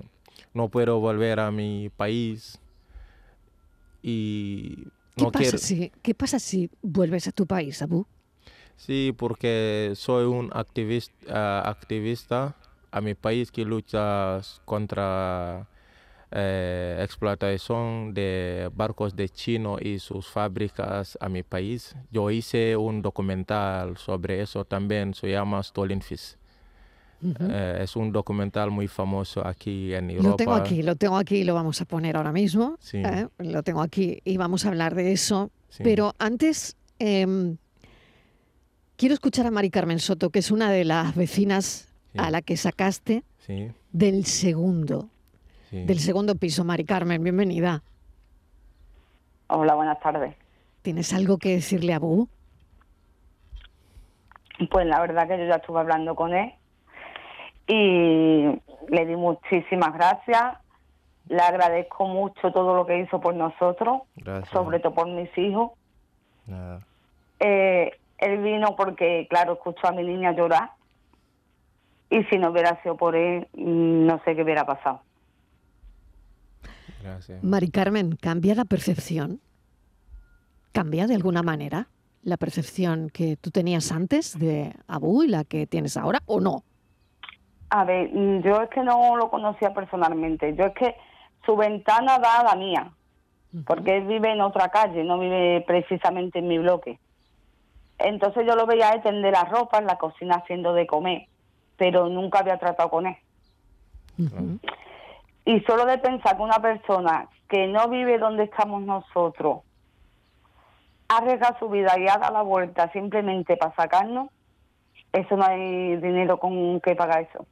no 0.54 0.68
puedo 0.70 1.00
volver 1.00 1.40
a 1.40 1.50
mi 1.50 1.90
país. 1.96 2.60
Y 4.02 4.86
no 5.16 5.30
¿Qué, 5.30 5.30
pasa 5.30 5.58
si, 5.58 5.92
¿Qué 6.02 6.14
pasa 6.14 6.38
si 6.38 6.70
vuelves 6.82 7.28
a 7.28 7.32
tu 7.32 7.46
país, 7.46 7.82
Abu? 7.82 8.06
Sí, 8.76 9.14
porque 9.16 9.92
soy 9.94 10.24
un 10.24 10.50
activista, 10.54 11.68
activista 11.68 12.56
a 12.90 13.00
mi 13.00 13.14
país 13.14 13.50
que 13.50 13.64
lucha 13.64 14.40
contra 14.64 15.66
eh, 16.32 17.00
explotación 17.02 18.14
de 18.14 18.70
barcos 18.74 19.16
de 19.16 19.28
chino 19.28 19.78
y 19.80 19.98
sus 19.98 20.28
fábricas 20.28 21.18
a 21.20 21.28
mi 21.28 21.42
país. 21.42 21.96
Yo 22.12 22.30
hice 22.30 22.76
un 22.76 23.02
documental 23.02 23.96
sobre 23.96 24.40
eso 24.40 24.64
también, 24.64 25.12
se 25.12 25.30
llama 25.30 25.62
Stolen 25.62 26.00
Fish. 26.00 26.36
Eh, 27.22 27.80
es 27.82 27.96
un 27.96 28.12
documental 28.12 28.70
muy 28.70 28.88
famoso 28.88 29.46
aquí 29.46 29.92
en 29.92 30.10
Europa. 30.10 30.30
Lo 30.30 30.36
tengo 30.36 30.54
aquí, 30.54 30.82
lo 30.82 30.96
tengo 30.96 31.16
aquí, 31.16 31.44
lo 31.44 31.54
vamos 31.54 31.80
a 31.80 31.84
poner 31.84 32.16
ahora 32.16 32.32
mismo. 32.32 32.78
¿eh? 32.92 33.26
lo 33.38 33.62
tengo 33.62 33.82
aquí 33.82 34.20
y 34.24 34.36
vamos 34.36 34.64
a 34.64 34.68
hablar 34.68 34.94
de 34.94 35.12
eso. 35.12 35.50
Pero 35.78 36.14
antes, 36.18 36.76
em, 36.98 37.56
quiero 38.96 39.14
escuchar 39.14 39.46
a 39.46 39.50
Mari 39.50 39.70
Carmen 39.70 39.98
Soto, 39.98 40.30
que 40.30 40.38
es 40.38 40.50
una 40.50 40.70
de 40.70 40.84
las 40.84 41.14
vecinas 41.14 41.89
a 42.16 42.30
la 42.30 42.42
que 42.42 42.56
sacaste 42.56 43.22
del 43.92 44.24
segundo, 44.24 45.08
del 45.70 45.98
segundo 45.98 46.34
piso. 46.34 46.64
Mari 46.64 46.84
Carmen, 46.84 47.22
bienvenida. 47.22 47.82
Hola, 49.48 49.74
buenas 49.74 49.98
tardes. 50.00 50.34
¿Tienes 50.82 51.12
algo 51.12 51.38
que 51.38 51.50
decirle 51.50 51.92
a 51.92 51.98
Bu? 51.98 52.28
Pues 54.70 54.86
la 54.86 55.00
verdad 55.00 55.26
que 55.26 55.38
yo 55.38 55.44
ya 55.46 55.56
estuve 55.56 55.80
hablando 55.80 56.14
con 56.14 56.34
él 56.34 56.52
y 57.66 58.60
le 58.88 59.06
di 59.06 59.16
muchísimas 59.16 59.94
gracias 59.94 60.58
le 61.30 61.40
agradezco 61.40 62.06
mucho 62.08 62.50
todo 62.50 62.74
lo 62.74 62.84
que 62.86 62.98
hizo 62.98 63.20
por 63.20 63.34
nosotros, 63.36 64.02
Gracias. 64.16 64.48
sobre 64.48 64.80
todo 64.80 64.94
por 64.94 65.06
mis 65.06 65.30
hijos. 65.38 65.70
Nada. 66.44 66.80
Eh, 67.38 67.92
él 68.18 68.38
vino 68.42 68.74
porque, 68.74 69.28
claro, 69.30 69.52
escuchó 69.52 69.86
a 69.86 69.92
mi 69.92 70.02
niña 70.02 70.32
llorar. 70.32 70.72
Y 72.10 72.24
si 72.24 72.38
no 72.38 72.50
hubiera 72.50 72.80
sido 72.82 72.96
por 72.96 73.14
él, 73.14 73.48
mm, 73.54 74.06
no 74.06 74.20
sé 74.24 74.34
qué 74.34 74.42
hubiera 74.42 74.66
pasado. 74.66 75.00
Gracias. 77.02 77.42
Mari 77.42 77.70
Carmen, 77.70 78.16
¿cambia 78.20 78.54
la 78.54 78.64
percepción? 78.64 79.40
¿Cambia 80.72 81.06
de 81.06 81.14
alguna 81.14 81.42
manera 81.42 81.88
la 82.22 82.36
percepción 82.36 83.10
que 83.10 83.36
tú 83.36 83.50
tenías 83.50 83.90
antes 83.92 84.38
de 84.38 84.74
Abu 84.86 85.22
y 85.22 85.28
la 85.28 85.44
que 85.44 85.66
tienes 85.66 85.96
ahora 85.96 86.20
o 86.26 86.40
no? 86.40 86.64
A 87.70 87.84
ver, 87.84 88.10
mm, 88.12 88.42
yo 88.42 88.60
es 88.62 88.70
que 88.70 88.82
no 88.82 89.16
lo 89.16 89.30
conocía 89.30 89.72
personalmente. 89.72 90.54
Yo 90.56 90.66
es 90.66 90.74
que 90.74 90.96
su 91.46 91.56
ventana 91.56 92.18
da 92.18 92.40
a 92.40 92.44
la 92.44 92.56
mía, 92.56 92.92
porque 93.66 93.96
él 93.96 94.06
vive 94.06 94.32
en 94.32 94.40
otra 94.40 94.68
calle, 94.68 95.04
no 95.04 95.18
vive 95.18 95.64
precisamente 95.66 96.40
en 96.40 96.48
mi 96.48 96.58
bloque. 96.58 96.98
Entonces 97.98 98.46
yo 98.46 98.54
lo 98.56 98.66
veía 98.66 98.90
él 98.90 99.02
tender 99.02 99.32
la 99.32 99.44
ropa 99.44 99.78
en 99.78 99.86
la 99.86 99.98
cocina 99.98 100.36
haciendo 100.36 100.72
de 100.72 100.86
comer, 100.86 101.26
pero 101.80 102.10
nunca 102.10 102.40
había 102.40 102.58
tratado 102.58 102.90
con 102.90 103.06
él. 103.06 103.16
Y 105.46 105.60
solo 105.60 105.86
de 105.86 105.96
pensar 105.96 106.36
que 106.36 106.42
una 106.42 106.60
persona 106.60 107.26
que 107.48 107.66
no 107.68 107.88
vive 107.88 108.18
donde 108.18 108.44
estamos 108.44 108.82
nosotros 108.82 109.60
arriesga 111.08 111.58
su 111.58 111.70
vida 111.70 111.98
y 111.98 112.06
haga 112.06 112.30
la 112.30 112.42
vuelta 112.42 112.92
simplemente 112.92 113.56
para 113.56 113.74
sacarnos, 113.74 114.28
eso 115.10 115.38
no 115.38 115.42
hay 115.42 115.96
dinero 115.96 116.38
con 116.38 116.82
que 116.82 116.94
pagar 116.94 117.22
eso. 117.22 117.46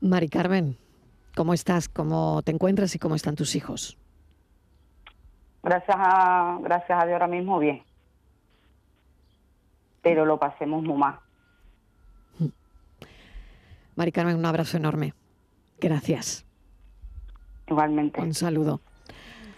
Mari 0.00 0.28
Carmen, 0.28 0.76
¿cómo 1.34 1.52
estás? 1.52 1.88
¿Cómo 1.88 2.42
te 2.42 2.52
encuentras 2.52 2.94
y 2.94 3.00
cómo 3.00 3.16
están 3.16 3.34
tus 3.34 3.56
hijos? 3.56 3.98
Gracias 5.64 5.96
a, 5.98 6.58
gracias 6.62 7.02
a 7.02 7.06
Dios 7.06 7.14
ahora 7.14 7.26
mismo 7.26 7.58
bien. 7.58 7.82
Pero 10.00 10.24
lo 10.24 10.38
pasemos 10.38 10.84
muy 10.84 10.96
mal. 10.96 11.25
Mari 13.96 14.12
Carmen, 14.12 14.36
un 14.36 14.44
abrazo 14.44 14.76
enorme. 14.76 15.14
Gracias. 15.80 16.44
Igualmente. 17.66 18.20
Un 18.20 18.34
saludo. 18.34 18.80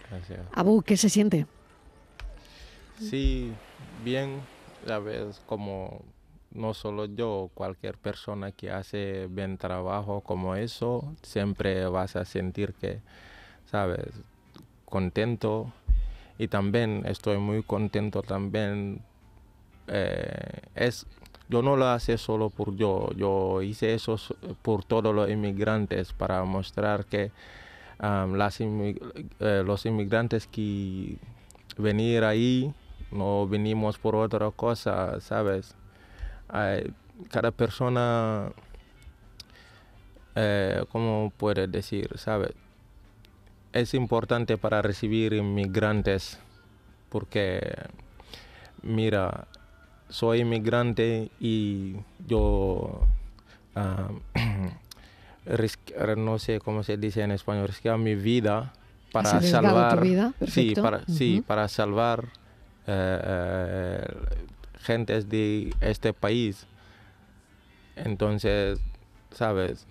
Gracias. 0.09 0.39
Abu, 0.53 0.81
¿qué 0.81 0.97
se 0.97 1.09
siente? 1.09 1.45
Sí, 2.97 3.53
bien, 4.03 4.41
sabes, 4.85 5.41
como 5.45 6.03
no 6.51 6.73
solo 6.73 7.05
yo, 7.05 7.51
cualquier 7.53 7.97
persona 7.97 8.51
que 8.51 8.71
hace 8.71 9.27
bien 9.29 9.57
trabajo 9.57 10.21
como 10.21 10.55
eso, 10.55 11.13
siempre 11.21 11.85
vas 11.87 12.15
a 12.15 12.25
sentir 12.25 12.73
que, 12.73 13.01
sabes, 13.65 14.21
contento. 14.85 15.71
Y 16.37 16.47
también 16.47 17.03
estoy 17.05 17.37
muy 17.37 17.61
contento 17.61 18.21
también. 18.21 19.01
eh, 19.87 20.61
es, 20.75 21.05
yo 21.49 21.63
no 21.63 21.75
lo 21.75 21.95
hice 21.95 22.17
solo 22.17 22.51
por 22.51 22.75
yo, 22.75 23.09
yo 23.15 23.61
hice 23.63 23.95
eso 23.95 24.17
por 24.61 24.85
todos 24.85 25.13
los 25.13 25.29
inmigrantes 25.29 26.13
para 26.13 26.43
mostrar 26.43 27.05
que 27.05 27.31
eh, 28.01 29.63
los 29.65 29.85
inmigrantes 29.85 30.47
que 30.47 31.17
venir 31.77 32.23
ahí 32.23 32.71
no 33.11 33.47
venimos 33.47 33.97
por 33.97 34.15
otra 34.15 34.51
cosa, 34.51 35.19
¿sabes? 35.21 35.75
Cada 37.31 37.51
persona, 37.51 38.51
eh, 40.35 40.83
¿cómo 40.91 41.33
puede 41.35 41.67
decir? 41.67 42.09
¿Sabes? 42.15 42.51
Es 43.73 43.93
importante 43.95 44.57
para 44.57 44.81
recibir 44.81 45.33
inmigrantes 45.33 46.39
porque, 47.09 47.75
mira, 48.83 49.47
soy 50.09 50.41
inmigrante 50.41 51.29
y 51.39 51.95
yo, 52.27 53.07
ah, 53.75 54.09
no 56.17 56.39
sé 56.39 56.59
cómo 56.59 56.83
se 56.83 56.97
dice 56.97 57.21
en 57.21 57.31
español, 57.31 57.67
risqué 57.67 57.95
mi 57.97 58.15
vida 58.15 58.73
para 59.11 59.41
salvar, 59.41 60.01
vida? 60.01 60.33
sí, 60.47 60.75
para, 60.75 61.05
sí, 61.05 61.43
para 61.45 61.67
salvar 61.67 62.25
eh, 62.87 63.21
eh, 63.23 64.05
gentes 64.81 65.29
de 65.29 65.73
este 65.81 66.13
país. 66.13 66.65
Entonces, 67.95 68.79
sabes, 69.31 69.85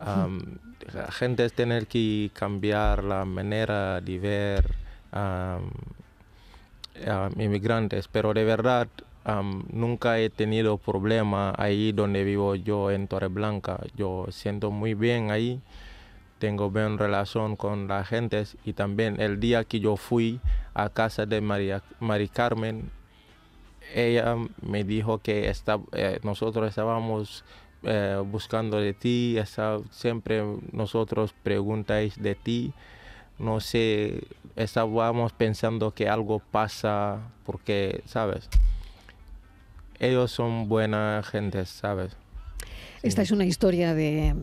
la 0.00 1.10
gente 1.12 1.44
es 1.44 1.52
tener 1.52 1.86
que 1.86 2.30
cambiar 2.34 3.04
la 3.04 3.24
manera 3.24 4.00
de 4.00 4.18
ver 4.18 4.74
a 5.12 5.60
inmigrantes, 7.36 8.08
pero 8.08 8.34
de 8.34 8.44
verdad 8.44 8.88
nunca 9.72 10.18
he 10.18 10.28
tenido 10.30 10.76
problema 10.78 11.54
ahí 11.56 11.92
donde 11.92 12.24
vivo 12.24 12.54
yo 12.54 12.90
en 12.90 13.08
Torreblanca. 13.08 13.80
Yo 13.96 14.26
siento 14.30 14.70
muy 14.70 14.94
bien 14.94 15.30
ahí, 15.30 15.60
tengo 16.38 16.70
buena 16.70 16.96
relación 16.96 17.56
con 17.56 17.88
la 17.88 18.04
gente 18.04 18.44
y 18.64 18.74
también 18.74 19.20
el 19.20 19.40
día 19.40 19.64
que 19.64 19.80
yo 19.80 19.96
fui 19.96 20.40
a 20.74 20.90
casa 20.90 21.24
de 21.26 21.40
María, 21.40 21.82
Mari 22.00 22.28
Carmen, 22.28 22.90
ella 23.94 24.36
me 24.62 24.84
dijo 24.84 25.18
que 25.18 25.48
está, 25.48 25.78
eh, 25.92 26.18
nosotros 26.22 26.68
estábamos 26.68 27.44
eh, 27.86 28.20
buscando 28.24 28.78
de 28.78 28.94
ti, 28.94 29.36
está- 29.38 29.78
siempre 29.90 30.42
nosotros 30.72 31.34
preguntáis 31.42 32.20
de 32.20 32.34
ti, 32.34 32.72
no 33.38 33.60
sé, 33.60 34.22
estábamos 34.56 35.32
pensando 35.32 35.92
que 35.92 36.08
algo 36.08 36.40
pasa 36.50 37.20
porque, 37.44 38.02
¿sabes? 38.06 38.48
Ellos 40.04 40.30
son 40.32 40.68
buenas 40.68 41.26
gentes, 41.26 41.70
¿sabes? 41.70 42.12
Esta 43.02 43.22
es 43.22 43.30
una 43.30 43.46
historia 43.46 43.94
de 43.94 44.34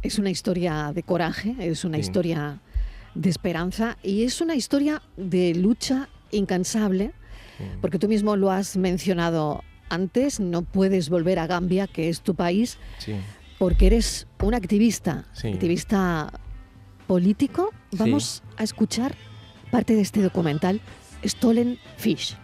es 0.00 0.18
una 0.18 0.30
historia 0.30 0.92
de 0.94 1.02
coraje, 1.02 1.54
es 1.58 1.84
una 1.84 1.96
Sí. 1.96 2.02
historia 2.02 2.60
de 3.14 3.28
esperanza 3.28 3.98
y 4.02 4.22
es 4.24 4.40
una 4.40 4.54
historia 4.54 5.02
de 5.16 5.54
lucha 5.54 6.08
incansable, 6.30 7.12
porque 7.82 7.98
tú 7.98 8.08
mismo 8.08 8.36
lo 8.36 8.50
has 8.50 8.76
mencionado 8.78 9.62
antes, 9.90 10.38
no 10.40 10.62
puedes 10.62 11.10
volver 11.10 11.38
a 11.38 11.46
Gambia, 11.46 11.86
que 11.86 12.08
es 12.08 12.20
tu 12.22 12.34
país, 12.34 12.78
Sí. 12.98 13.16
porque 13.58 13.88
eres 13.88 14.26
un 14.40 14.54
activista, 14.54 15.26
Sí. 15.32 15.48
activista 15.48 16.32
político. 17.06 17.70
Sí. 17.90 17.96
Vamos 17.98 18.42
a 18.56 18.62
escuchar 18.62 19.16
parte 19.70 19.94
de 19.96 20.00
este 20.02 20.22
documental, 20.22 20.80
Stolen 21.26 21.78
Fish. 21.96 22.36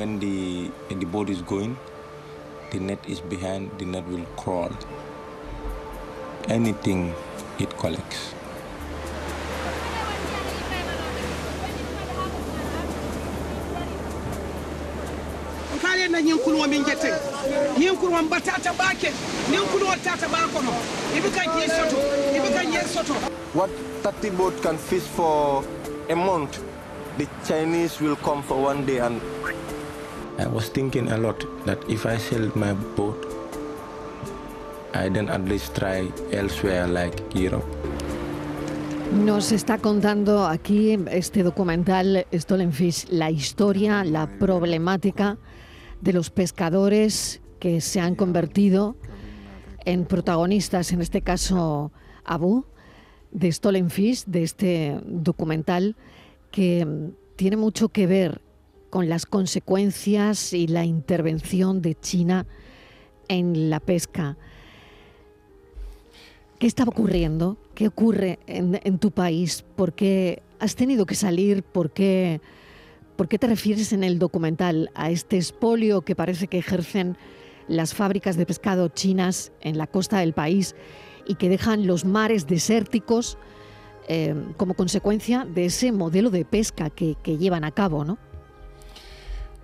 When 0.00 0.18
the 0.18 0.64
when 0.88 0.98
the 0.98 1.04
boat 1.04 1.28
is 1.28 1.42
going, 1.42 1.76
the 2.72 2.78
net 2.80 2.98
is 3.06 3.20
behind, 3.20 3.70
the 3.78 3.84
net 3.84 4.06
will 4.08 4.24
crawl. 4.40 4.72
Anything 6.48 7.12
it 7.58 7.68
collects. 7.76 8.32
na 16.10 16.18
ñin 16.18 16.38
min 16.70 16.82
jette 16.84 17.12
ñin 17.78 17.94
mbatata 18.26 18.72
bake. 18.78 19.12
Ñin 19.52 20.02
tata 20.02 20.26
ba 20.28 20.38
kono 20.52 20.72
ibi 21.16 21.28
kan 21.30 21.46
je 21.60 21.68
soto. 21.68 21.98
Ibi 22.36 22.48
kan 22.54 22.72
je 22.72 22.80
soto. 22.88 23.14
What 23.52 23.70
30 24.02 24.30
boat 24.30 24.62
can 24.62 24.76
fish 24.78 25.04
for 25.16 25.62
a 26.08 26.16
month, 26.16 26.58
the 27.18 27.28
Chinese 27.46 28.00
will 28.00 28.16
come 28.16 28.42
for 28.42 28.60
one 28.62 28.84
day 28.86 28.98
and 28.98 29.20
I 30.40 30.46
was 30.46 30.70
thinking 30.70 31.10
a 31.10 31.18
lot 31.18 31.44
that 31.66 31.78
if 31.86 32.06
I 32.06 32.16
sell 32.16 32.50
my 32.54 32.72
boat, 32.96 33.26
I 34.94 35.10
then 35.10 35.28
at 35.28 35.44
least 35.44 35.74
try 35.74 36.10
elsewhere 36.32 36.86
like 36.86 37.22
Europe. 37.34 37.66
Nos 39.12 39.52
está 39.52 39.76
contando 39.76 40.46
aquí 40.46 40.96
este 41.10 41.42
documental 41.42 42.26
Stolen 42.32 42.72
Fish 42.72 43.06
la 43.10 43.30
historia, 43.30 44.02
la 44.02 44.28
problemática 44.38 45.36
de 46.00 46.14
los 46.14 46.30
pescadores 46.30 47.42
que 47.58 47.82
se 47.82 48.00
han 48.00 48.14
convertido 48.14 48.96
en 49.84 50.06
protagonistas, 50.06 50.92
en 50.92 51.02
este 51.02 51.20
caso 51.20 51.92
Abu, 52.24 52.64
de 53.30 53.52
Stolen 53.52 53.90
Fish, 53.90 54.24
de 54.24 54.42
este 54.44 55.00
documental 55.04 55.96
que 56.50 56.86
tiene 57.36 57.58
mucho 57.58 57.90
que 57.90 58.06
ver 58.06 58.40
con 58.90 59.08
las 59.08 59.24
consecuencias 59.24 60.52
y 60.52 60.66
la 60.66 60.84
intervención 60.84 61.80
de 61.80 61.94
China 61.94 62.46
en 63.28 63.70
la 63.70 63.80
pesca. 63.80 64.36
¿Qué 66.58 66.66
estaba 66.66 66.90
ocurriendo? 66.90 67.56
¿Qué 67.74 67.86
ocurre 67.86 68.40
en, 68.46 68.78
en 68.84 68.98
tu 68.98 69.12
país? 69.12 69.64
¿Por 69.76 69.94
qué 69.94 70.42
has 70.58 70.74
tenido 70.74 71.06
que 71.06 71.14
salir? 71.14 71.62
¿Por 71.62 71.90
qué, 71.90 72.40
¿Por 73.16 73.28
qué 73.28 73.38
te 73.38 73.46
refieres 73.46 73.92
en 73.92 74.04
el 74.04 74.18
documental 74.18 74.90
a 74.94 75.10
este 75.10 75.38
espolio 75.38 76.02
que 76.02 76.14
parece 76.14 76.48
que 76.48 76.58
ejercen 76.58 77.16
las 77.68 77.94
fábricas 77.94 78.36
de 78.36 78.44
pescado 78.44 78.88
chinas 78.88 79.52
en 79.60 79.78
la 79.78 79.86
costa 79.86 80.18
del 80.18 80.32
país 80.32 80.74
y 81.26 81.36
que 81.36 81.48
dejan 81.48 81.86
los 81.86 82.04
mares 82.04 82.46
desérticos 82.46 83.38
eh, 84.08 84.34
como 84.56 84.74
consecuencia 84.74 85.44
de 85.44 85.66
ese 85.66 85.92
modelo 85.92 86.30
de 86.30 86.44
pesca 86.44 86.90
que, 86.90 87.16
que 87.22 87.38
llevan 87.38 87.62
a 87.62 87.70
cabo, 87.70 88.04
¿no? 88.04 88.18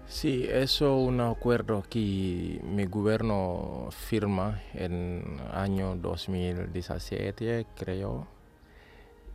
Sí, 0.08 0.46
eso 0.48 1.00
es 1.00 1.08
un 1.08 1.20
acuerdo 1.20 1.82
que 1.82 2.60
mi 2.62 2.84
gobierno 2.86 3.88
firma 3.90 4.62
en 4.72 5.40
año 5.52 5.96
2017, 5.96 7.66
creo. 7.74 8.28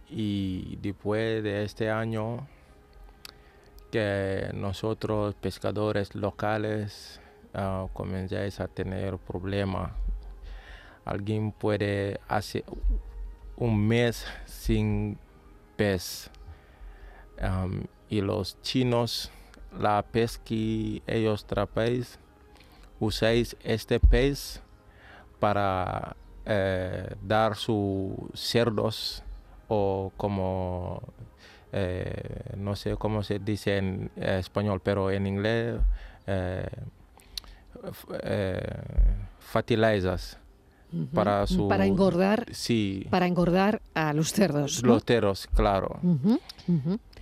Y 0.09 0.77
después 0.77 1.43
de 1.43 1.63
este 1.65 1.89
año, 1.91 2.47
que 3.91 4.49
nosotros 4.53 5.35
pescadores 5.35 6.15
locales 6.15 7.19
uh, 7.53 7.89
a 8.59 8.67
tener 8.69 9.17
problemas. 9.17 9.91
Alguien 11.03 11.51
puede 11.51 12.21
hacer 12.29 12.63
un 13.57 13.87
mes 13.87 14.25
sin 14.45 15.17
pez. 15.75 16.31
Y 18.09 18.21
los 18.21 18.61
chinos 18.61 19.31
la 19.79 20.03
pez 20.03 20.37
que 20.37 21.01
ellos 21.07 21.45
trapéis, 21.45 22.19
usáis 22.99 23.55
este 23.63 23.99
pez 23.99 24.61
para 25.39 26.15
eh, 26.45 27.15
dar 27.21 27.55
sus 27.55 28.13
cerdos 28.33 29.23
o 29.67 30.11
como 30.17 31.01
eh, 31.71 32.55
no 32.57 32.75
sé 32.75 32.97
cómo 32.97 33.23
se 33.23 33.39
dice 33.39 33.77
en 33.77 34.11
español, 34.15 34.81
pero 34.83 35.11
en 35.11 35.27
inglés 35.27 35.79
eh, 36.27 36.67
eh 38.23 38.73
para 41.13 41.47
su 41.47 41.69
para 41.69 41.85
engordar 41.85 42.45
sí. 42.51 43.07
para 43.09 43.25
engordar 43.25 43.81
a 43.93 44.11
los 44.11 44.33
cerdos 44.33 44.83
los 44.83 45.03
cerdos 45.05 45.47
claro. 45.47 45.99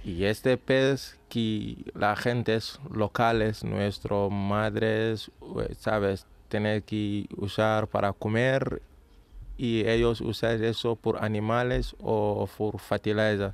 Y 0.03 0.23
este 0.23 0.57
pez 0.57 1.18
que 1.29 1.77
la 1.93 2.15
gente 2.15 2.57
locales, 2.91 3.63
nuestras 3.63 4.31
madres, 4.31 5.31
eh, 5.59 5.75
sabes, 5.79 6.25
tienen 6.49 6.81
que 6.81 7.27
usar 7.37 7.87
para 7.87 8.11
comer 8.11 8.81
y 9.57 9.87
ellos 9.87 10.21
usan 10.21 10.63
eso 10.63 10.95
por 10.95 11.23
animales 11.23 11.95
o 12.01 12.47
por 12.57 12.79
fertilizar. 12.79 13.53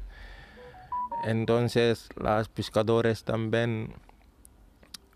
Entonces, 1.25 2.09
los 2.15 2.47
pescadores 2.49 3.23
también 3.23 3.93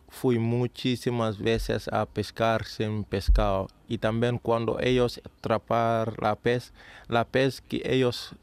fui 0.10 0.40
muchísimas 0.40 1.38
veces 1.38 1.88
a 1.88 2.06
pescar 2.06 2.66
sin 2.66 3.04
pescado 3.04 3.68
y 3.88 4.00
también 4.00 4.40
cuando 4.40 4.80
ellos 4.80 5.22
atrapar 5.24 6.22
la 6.22 6.36
pez, 6.36 6.74
la 7.08 7.26
pez 7.26 7.62
que 7.62 7.82
ellos 7.86 8.34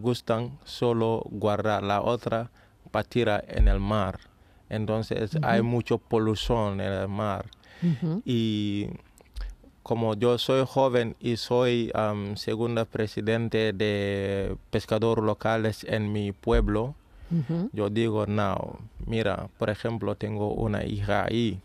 gustan 0.00 0.58
solo 0.64 1.22
guardar, 1.30 1.82
la 1.82 2.00
otra 2.00 2.50
para 2.94 3.42
en 3.48 3.66
el 3.68 3.80
mar. 3.80 4.20
Entonces 4.68 5.36
hay 5.42 5.62
mucho 5.62 5.98
polución 5.98 6.80
en 6.80 6.92
el 6.92 7.08
mar. 7.08 7.46
Y 8.24 8.88
como 9.82 10.14
yo 10.14 10.38
soy 10.38 10.64
joven 10.66 11.16
y 11.20 11.36
soy 11.36 11.92
segunda 12.36 12.84
presidente 12.86 13.72
de 13.72 14.56
pescadores 14.70 15.24
locales 15.24 15.84
en 15.84 16.12
mi 16.12 16.32
pueblo, 16.32 16.94
yo 17.72 17.90
digo, 17.90 18.26
no, 18.26 18.78
mira, 19.06 19.48
por 19.58 19.68
ejemplo, 19.68 20.14
tengo 20.14 20.54
una 20.54 20.84
hija 20.84 21.24
ahí. 21.24 21.60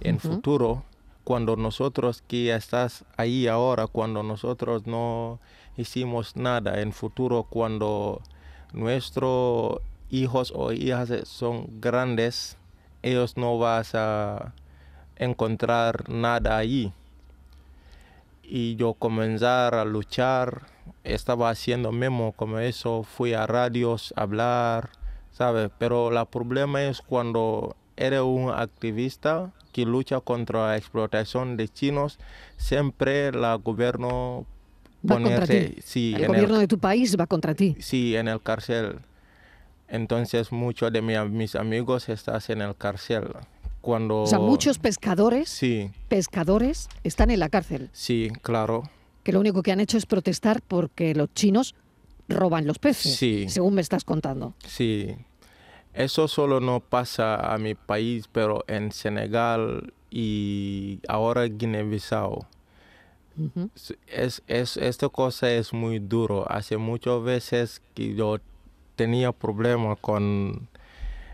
En 0.00 0.18
futuro, 0.18 0.82
cuando 1.24 1.56
nosotros 1.56 2.22
que 2.26 2.54
estás 2.54 3.04
ahí 3.16 3.46
ahora, 3.46 3.86
cuando 3.86 4.22
nosotros 4.22 4.86
no 4.86 5.38
hicimos 5.76 6.36
nada, 6.36 6.80
en 6.82 6.92
futuro, 6.92 7.44
cuando 7.48 8.20
nuestros 8.72 9.80
hijos 10.10 10.52
o 10.54 10.72
hijas 10.72 11.12
son 11.24 11.80
grandes, 11.80 12.56
ellos 13.02 13.36
no 13.36 13.58
vas 13.58 13.94
a 13.94 14.54
encontrar 15.16 16.08
nada 16.08 16.56
ahí. 16.56 16.92
Y 18.42 18.76
yo 18.76 18.94
comenzar 18.94 19.74
a 19.74 19.84
luchar, 19.84 20.66
estaba 21.02 21.50
haciendo 21.50 21.90
memo 21.90 22.32
como 22.32 22.58
eso, 22.58 23.02
fui 23.02 23.32
a 23.32 23.46
radios 23.46 24.14
a 24.16 24.22
hablar, 24.22 24.90
¿sabes? 25.32 25.70
Pero 25.78 26.16
el 26.16 26.26
problema 26.26 26.84
es 26.84 27.00
cuando 27.00 27.76
eres 27.96 28.20
un 28.20 28.50
activista 28.50 29.52
que 29.72 29.84
lucha 29.84 30.20
contra 30.20 30.68
la 30.68 30.76
explotación 30.76 31.56
de 31.56 31.68
chinos, 31.68 32.18
siempre 32.56 33.28
el 33.28 33.58
gobierno 33.58 34.46
va 35.08 35.20
contra 35.20 35.46
ti. 35.46 35.76
Sí, 35.82 36.14
el 36.16 36.28
gobierno 36.28 36.58
de 36.58 36.68
tu 36.68 36.78
país 36.78 37.16
va 37.18 37.26
contra 37.26 37.54
ti. 37.54 37.76
Sí, 37.80 38.16
en 38.16 38.28
el 38.28 38.40
cárcel. 38.40 39.00
Entonces 39.88 40.52
muchos 40.52 40.92
de 40.92 41.02
mis 41.02 41.54
amigos 41.54 42.08
están 42.08 42.40
en 42.48 42.62
el 42.62 42.76
cárcel. 42.76 43.28
Cuando, 43.80 44.22
o 44.22 44.26
sea, 44.26 44.40
muchos 44.40 44.78
pescadores, 44.78 45.48
sí. 45.48 45.90
pescadores 46.08 46.88
están 47.04 47.30
en 47.30 47.38
la 47.38 47.48
cárcel. 47.48 47.88
Sí, 47.92 48.32
claro. 48.42 48.82
Que 49.22 49.32
lo 49.32 49.38
único 49.38 49.62
que 49.62 49.70
han 49.70 49.78
hecho 49.78 49.96
es 49.96 50.06
protestar 50.06 50.60
porque 50.60 51.14
los 51.14 51.32
chinos 51.34 51.76
roban 52.28 52.66
los 52.66 52.80
peces, 52.80 53.14
sí. 53.14 53.46
según 53.48 53.74
me 53.74 53.80
estás 53.80 54.02
contando. 54.02 54.54
Sí, 54.66 55.14
eso 55.94 56.28
solo 56.28 56.60
no 56.60 56.80
pasa 56.80 57.36
a 57.36 57.56
mi 57.58 57.74
país, 57.74 58.28
pero 58.30 58.64
en 58.66 58.92
Senegal 58.92 59.94
y 60.10 61.00
ahora 61.08 61.44
Guinea-Bissau. 61.44 62.44
es, 64.06 64.42
es, 64.46 64.76
esta 64.76 65.08
cosa 65.08 65.50
es 65.50 65.72
muy 65.72 65.98
duro. 65.98 66.44
Hace 66.50 66.76
muchas 66.76 67.22
veces 67.22 67.82
que 67.94 68.14
yo 68.14 68.38
tenía 68.96 69.32
problemas 69.32 69.98
con 70.00 70.68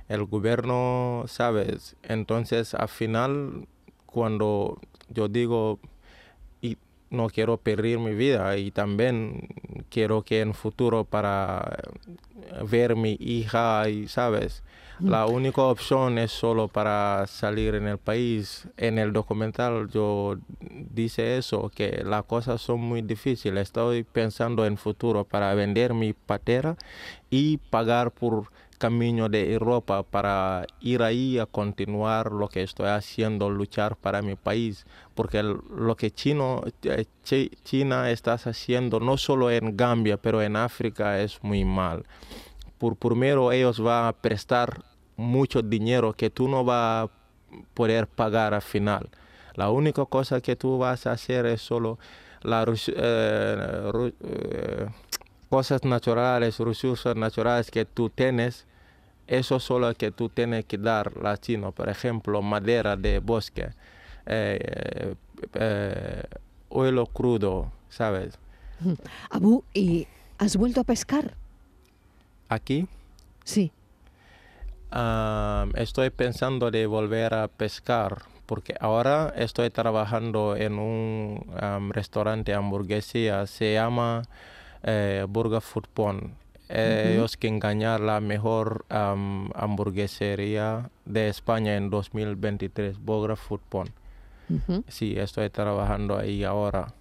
el 0.08 0.24
gobierno, 0.24 1.24
¿sabes? 1.26 1.96
Entonces, 2.02 2.74
al 2.74 2.88
final, 2.88 3.66
cuando 4.06 4.78
yo 5.08 5.28
digo, 5.28 5.78
no 7.12 7.28
quiero 7.28 7.58
perder 7.58 7.98
mi 7.98 8.14
vida 8.14 8.56
y 8.56 8.70
también 8.70 9.48
quiero 9.90 10.22
que 10.22 10.40
en 10.40 10.54
futuro 10.54 11.04
para 11.04 11.78
ver 12.68 12.96
mi 12.96 13.18
hija 13.20 13.88
y 13.90 14.08
sabes 14.08 14.62
la 15.00 15.26
única 15.26 15.62
opción 15.62 16.18
es 16.18 16.30
solo 16.30 16.68
para 16.68 17.26
salir 17.26 17.74
en 17.74 17.86
el 17.86 17.98
país. 17.98 18.68
En 18.76 18.98
el 18.98 19.12
documental 19.12 19.88
yo 19.88 20.36
dice 20.60 21.38
eso 21.38 21.70
que 21.74 22.02
las 22.04 22.24
cosas 22.24 22.60
son 22.60 22.80
muy 22.80 23.02
difíciles. 23.02 23.62
Estoy 23.62 24.04
pensando 24.04 24.64
en 24.66 24.76
futuro 24.76 25.24
para 25.24 25.54
vender 25.54 25.94
mi 25.94 26.12
patera 26.12 26.76
y 27.30 27.58
pagar 27.58 28.10
por 28.10 28.48
camino 28.82 29.28
de 29.28 29.52
Europa 29.52 30.02
para 30.02 30.66
ir 30.80 31.04
ahí 31.04 31.38
a 31.38 31.46
continuar 31.46 32.32
lo 32.32 32.48
que 32.48 32.64
estoy 32.64 32.88
haciendo, 32.88 33.48
luchar 33.48 33.94
para 33.94 34.22
mi 34.22 34.34
país, 34.34 34.86
porque 35.14 35.40
lo 35.40 35.96
que 35.96 36.10
Chino, 36.10 36.64
eh, 36.82 37.04
China 37.62 38.10
está 38.10 38.32
haciendo 38.32 38.98
no 38.98 39.16
solo 39.18 39.52
en 39.52 39.76
Gambia, 39.76 40.16
pero 40.16 40.42
en 40.42 40.56
África 40.56 41.20
es 41.20 41.38
muy 41.44 41.64
mal. 41.64 42.04
Por 42.82 42.96
primero 42.96 43.52
ellos 43.52 43.78
van 43.78 44.06
a 44.06 44.12
prestar 44.12 44.82
mucho 45.16 45.62
dinero 45.62 46.12
que 46.14 46.30
tú 46.30 46.48
no 46.48 46.64
vas 46.64 47.06
a 47.06 47.10
poder 47.74 48.08
pagar 48.08 48.54
al 48.54 48.62
final. 48.62 49.08
La 49.54 49.70
única 49.70 50.04
cosa 50.06 50.40
que 50.40 50.56
tú 50.56 50.78
vas 50.78 51.06
a 51.06 51.12
hacer 51.12 51.46
es 51.46 51.62
solo 51.62 52.00
la, 52.42 52.64
eh, 52.66 54.12
eh, 54.20 54.86
cosas 55.48 55.84
naturales, 55.84 56.58
recursos 56.58 57.14
naturales 57.14 57.70
que 57.70 57.84
tú 57.84 58.10
tienes 58.10 58.66
eso 59.28 59.60
solo 59.60 59.94
que 59.94 60.10
tú 60.10 60.28
tienes 60.28 60.64
que 60.64 60.76
dar 60.76 61.16
latino, 61.16 61.70
por 61.70 61.88
ejemplo, 61.88 62.42
madera 62.42 62.96
de 62.96 63.20
bosque, 63.20 63.70
eh, 64.26 65.14
eh, 65.54 66.22
oilo 66.68 67.06
crudo, 67.06 67.70
¿sabes? 67.88 68.38
Abu, 69.30 69.62
¿y 69.72 70.08
has 70.38 70.56
vuelto 70.56 70.80
a 70.80 70.84
pescar? 70.84 71.36
¿Aquí? 72.52 72.86
Sí. 73.44 73.72
estoy 75.74 76.10
pensando 76.10 76.70
de 76.70 76.86
volver 76.86 77.34
a 77.34 77.48
pescar 77.48 78.22
porque 78.46 78.74
ahora 78.80 79.32
estoy 79.36 79.70
trabajando 79.70 80.56
en 80.56 80.78
un 80.78 81.92
restaurante 81.92 82.52
hamburguesía, 82.52 83.46
se 83.46 83.74
llama 83.74 84.22
eh, 84.82 85.24
Burger 85.28 85.62
Food 85.62 85.86
Pond 85.94 86.42
ellos 86.72 87.36
que 87.36 87.48
engañar 87.48 88.00
la 88.00 88.20
mejor 88.20 88.86
hamburguesería 88.88 90.88
de 91.04 91.28
España 91.28 91.76
en 91.76 91.90
2023, 91.90 92.98
Bogra 92.98 93.36
Food 93.36 93.60
Pond. 93.68 93.90
Sí, 94.88 95.18
estoy 95.18 95.50
trabajando 95.50 96.16
ahí 96.18 96.44
ahora. 96.44 96.94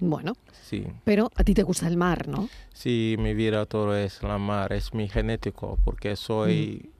Bueno, 0.00 0.34
sí. 0.62 0.86
pero 1.04 1.30
a 1.34 1.44
ti 1.44 1.54
te 1.54 1.62
gusta 1.62 1.86
el 1.86 1.96
mar, 1.96 2.28
¿no? 2.28 2.48
Sí, 2.72 3.16
mi 3.18 3.34
vida 3.34 3.64
todo 3.66 3.96
es 3.96 4.22
la 4.22 4.38
mar, 4.38 4.72
es 4.72 4.92
mi 4.92 5.08
genético, 5.08 5.78
porque 5.84 6.16
soy 6.16 6.90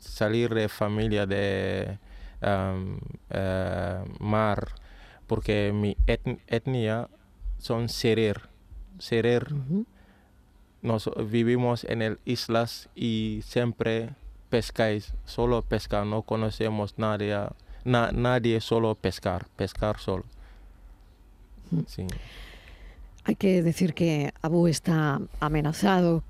salir 0.00 0.54
de 0.54 0.68
familia 0.68 1.26
de 1.26 1.98
eh, 2.42 4.04
mar, 4.20 4.74
porque 5.26 5.72
mi 5.72 5.96
etnia 6.06 7.08
son 7.58 7.88
serer. 7.88 8.48
Serer. 8.98 9.48
Nos 10.82 11.10
vivimos 11.30 11.84
en 11.84 12.02
el 12.02 12.18
islas 12.26 12.90
y 12.94 13.40
siempre 13.44 14.10
pescáis, 14.50 15.14
solo 15.24 15.62
pescar, 15.62 16.06
no 16.06 16.22
conocemos 16.22 16.94
nadie, 16.98 17.36
nadie 17.84 18.60
solo 18.60 18.94
pescar, 18.94 19.48
pescar 19.56 19.98
solo. 19.98 20.24
Hay 23.24 23.36
que 23.36 23.62
decir 23.62 23.94
que 23.94 24.32
Abu 24.42 24.66
está 24.66 25.20
amenazado 25.40 26.22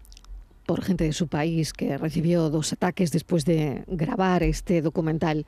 por 0.67 0.83
gente 0.83 1.05
de 1.05 1.13
su 1.13 1.29
país 1.29 1.73
que 1.73 1.99
recibió 1.99 2.51
dos 2.51 2.73
ataques 2.73 3.11
después 3.11 3.45
de 3.45 3.85
grabar 3.87 4.43
este 4.43 4.81
documental 4.81 5.45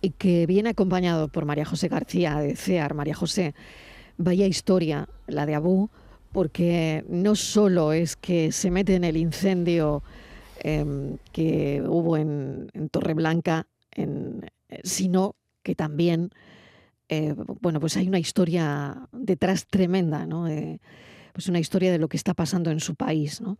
y 0.00 0.10
que 0.10 0.46
viene 0.46 0.70
acompañado 0.70 1.28
por 1.28 1.44
María 1.44 1.64
José 1.64 1.88
García 1.88 2.38
de 2.38 2.56
CEAR. 2.56 2.94
María 2.94 3.14
José, 3.14 3.54
vaya 4.18 4.46
historia 4.46 5.08
la 5.26 5.46
de 5.46 5.54
Abu, 5.54 5.88
porque 6.32 7.04
no 7.08 7.34
solo 7.34 7.92
es 7.92 8.16
que 8.16 8.52
se 8.52 8.70
mete 8.70 8.96
en 8.96 9.04
el 9.04 9.16
incendio 9.16 10.02
em, 10.60 11.16
que 11.32 11.82
hubo 11.86 12.16
en, 12.16 12.68
Torreblanca, 12.90 13.66
en, 13.92 14.50
sino 14.82 15.36
que 15.62 15.74
también, 15.74 16.30
eh, 17.08 17.34
bueno, 17.60 17.80
pues 17.80 17.96
hay 17.96 18.08
una 18.08 18.18
historia 18.18 19.08
detrás 19.12 19.66
tremenda, 19.66 20.26
¿no? 20.26 20.46
pues 21.32 21.48
una 21.48 21.58
historia 21.58 21.90
de 21.90 21.98
lo 21.98 22.08
que 22.08 22.16
está 22.16 22.34
pasando 22.34 22.70
en 22.70 22.80
su 22.80 22.94
país, 22.94 23.40
¿no? 23.40 23.58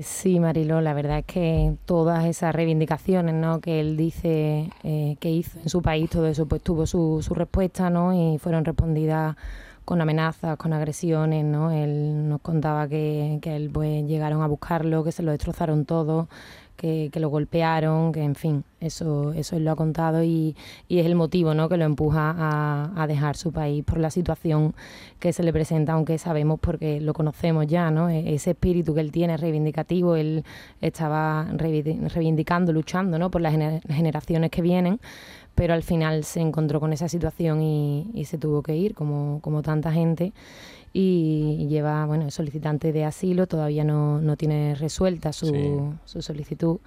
Sí, 0.00 0.40
Marilo, 0.40 0.80
la 0.80 0.94
verdad 0.94 1.18
es 1.18 1.26
que 1.26 1.76
todas 1.84 2.24
esas 2.24 2.54
reivindicaciones 2.54 3.34
¿no? 3.34 3.60
que 3.60 3.78
él 3.78 3.96
dice 3.98 4.70
eh, 4.84 5.16
que 5.20 5.30
hizo 5.30 5.58
en 5.60 5.68
su 5.68 5.82
país, 5.82 6.08
todo 6.08 6.26
eso 6.26 6.46
pues 6.46 6.62
tuvo 6.62 6.86
su, 6.86 7.20
su 7.22 7.34
respuesta 7.34 7.90
¿no? 7.90 8.14
y 8.14 8.38
fueron 8.38 8.64
respondidas 8.64 9.36
con 9.84 10.00
amenazas, 10.00 10.56
con 10.56 10.72
agresiones, 10.72 11.44
¿no? 11.44 11.72
Él 11.72 12.28
nos 12.28 12.40
contaba 12.40 12.88
que, 12.88 13.40
que 13.42 13.56
él 13.56 13.68
pues 13.72 14.06
llegaron 14.06 14.40
a 14.40 14.46
buscarlo, 14.46 15.02
que 15.02 15.10
se 15.10 15.24
lo 15.24 15.32
destrozaron 15.32 15.84
todo, 15.84 16.28
que, 16.82 17.20
lo 17.20 17.28
golpearon, 17.28 18.10
que 18.10 18.22
en 18.22 18.34
fin, 18.34 18.64
eso, 18.80 19.32
eso 19.34 19.56
él 19.56 19.64
lo 19.64 19.70
ha 19.70 19.76
contado 19.76 20.24
y, 20.24 20.56
y 20.88 20.98
es 20.98 21.06
el 21.06 21.14
motivo 21.14 21.54
¿no? 21.54 21.68
que 21.68 21.76
lo 21.76 21.84
empuja 21.84 22.34
a, 22.36 22.90
a, 23.00 23.06
dejar 23.06 23.36
su 23.36 23.52
país 23.52 23.84
por 23.84 23.98
la 23.98 24.10
situación 24.10 24.74
que 25.20 25.32
se 25.32 25.44
le 25.44 25.52
presenta, 25.52 25.92
aunque 25.92 26.18
sabemos 26.18 26.58
porque 26.58 27.00
lo 27.00 27.14
conocemos 27.14 27.68
ya, 27.68 27.92
¿no? 27.92 28.08
E, 28.08 28.34
ese 28.34 28.50
espíritu 28.50 28.94
que 28.94 29.00
él 29.00 29.12
tiene 29.12 29.36
reivindicativo, 29.36 30.16
él 30.16 30.44
estaba 30.80 31.46
reivindicando, 31.52 32.72
luchando 32.72 33.16
¿no? 33.16 33.30
por 33.30 33.40
las 33.40 33.54
generaciones 33.88 34.50
que 34.50 34.62
vienen 34.62 34.98
pero 35.54 35.74
al 35.74 35.82
final 35.82 36.24
se 36.24 36.40
encontró 36.40 36.80
con 36.80 36.94
esa 36.94 37.08
situación 37.08 37.60
y, 37.60 38.10
y 38.14 38.24
se 38.24 38.38
tuvo 38.38 38.62
que 38.62 38.74
ir, 38.74 38.94
como, 38.94 39.38
como 39.42 39.60
tanta 39.60 39.92
gente 39.92 40.32
y 40.92 41.66
lleva, 41.68 42.04
bueno, 42.06 42.26
es 42.26 42.34
solicitante 42.34 42.92
de 42.92 43.04
asilo, 43.04 43.46
todavía 43.46 43.84
no, 43.84 44.20
no 44.20 44.36
tiene 44.36 44.74
resuelta 44.74 45.32
su, 45.32 45.94
su 46.04 46.22
solicitud. 46.22 46.78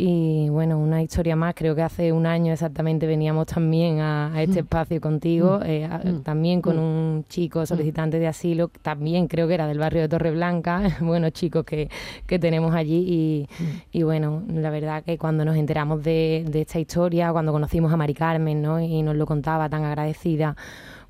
Y 0.00 0.48
bueno, 0.50 0.78
una 0.78 1.02
historia 1.02 1.34
más, 1.34 1.56
creo 1.56 1.74
que 1.74 1.82
hace 1.82 2.12
un 2.12 2.24
año 2.24 2.52
exactamente 2.52 3.04
veníamos 3.04 3.46
también 3.46 3.98
a, 3.98 4.30
este 4.40 4.62
mm. 4.62 4.64
espacio 4.64 5.00
contigo, 5.00 5.58
mm. 5.58 5.62
Eh, 5.66 5.88
mm. 5.88 6.20
también 6.22 6.62
con 6.62 6.78
un 6.78 7.24
chico 7.28 7.66
solicitante 7.66 8.20
de 8.20 8.28
asilo, 8.28 8.70
también 8.80 9.26
creo 9.26 9.48
que 9.48 9.54
era 9.54 9.66
del 9.66 9.80
barrio 9.80 10.02
de 10.02 10.08
Torreblanca, 10.08 10.96
buenos 11.00 11.32
chicos 11.32 11.64
que, 11.64 11.90
que 12.28 12.38
tenemos 12.38 12.76
allí. 12.76 13.04
Y, 13.08 13.48
y, 13.90 14.04
bueno, 14.04 14.44
la 14.48 14.70
verdad 14.70 15.02
que 15.02 15.18
cuando 15.18 15.44
nos 15.44 15.56
enteramos 15.56 16.04
de, 16.04 16.44
de 16.48 16.60
esta 16.60 16.78
historia, 16.78 17.32
cuando 17.32 17.50
conocimos 17.50 17.92
a 17.92 17.96
Mari 17.96 18.14
Carmen 18.14 18.62
¿no? 18.62 18.78
y 18.78 19.02
nos 19.02 19.16
lo 19.16 19.26
contaba 19.26 19.68
tan 19.68 19.82
agradecida, 19.82 20.54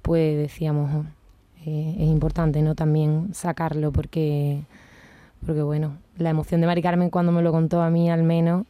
pues 0.01 0.35
decíamos, 0.39 1.05
eh, 1.69 1.95
es 1.99 2.09
importante 2.09 2.63
no 2.63 2.75
también 2.75 3.35
sacarlo 3.35 3.93
porque, 3.93 4.63
porque 5.45 5.63
bueno, 5.63 5.99
la 6.17 6.31
emoción 6.31 6.61
de 6.61 6.67
Mari 6.67 6.83
Carmen 6.83 7.11
cuando 7.11 7.33
me 7.33 7.43
lo 7.43 7.53
contó 7.53 7.83
a 7.83 7.91
mí 7.91 8.11
al 8.11 8.23
menos, 8.23 8.67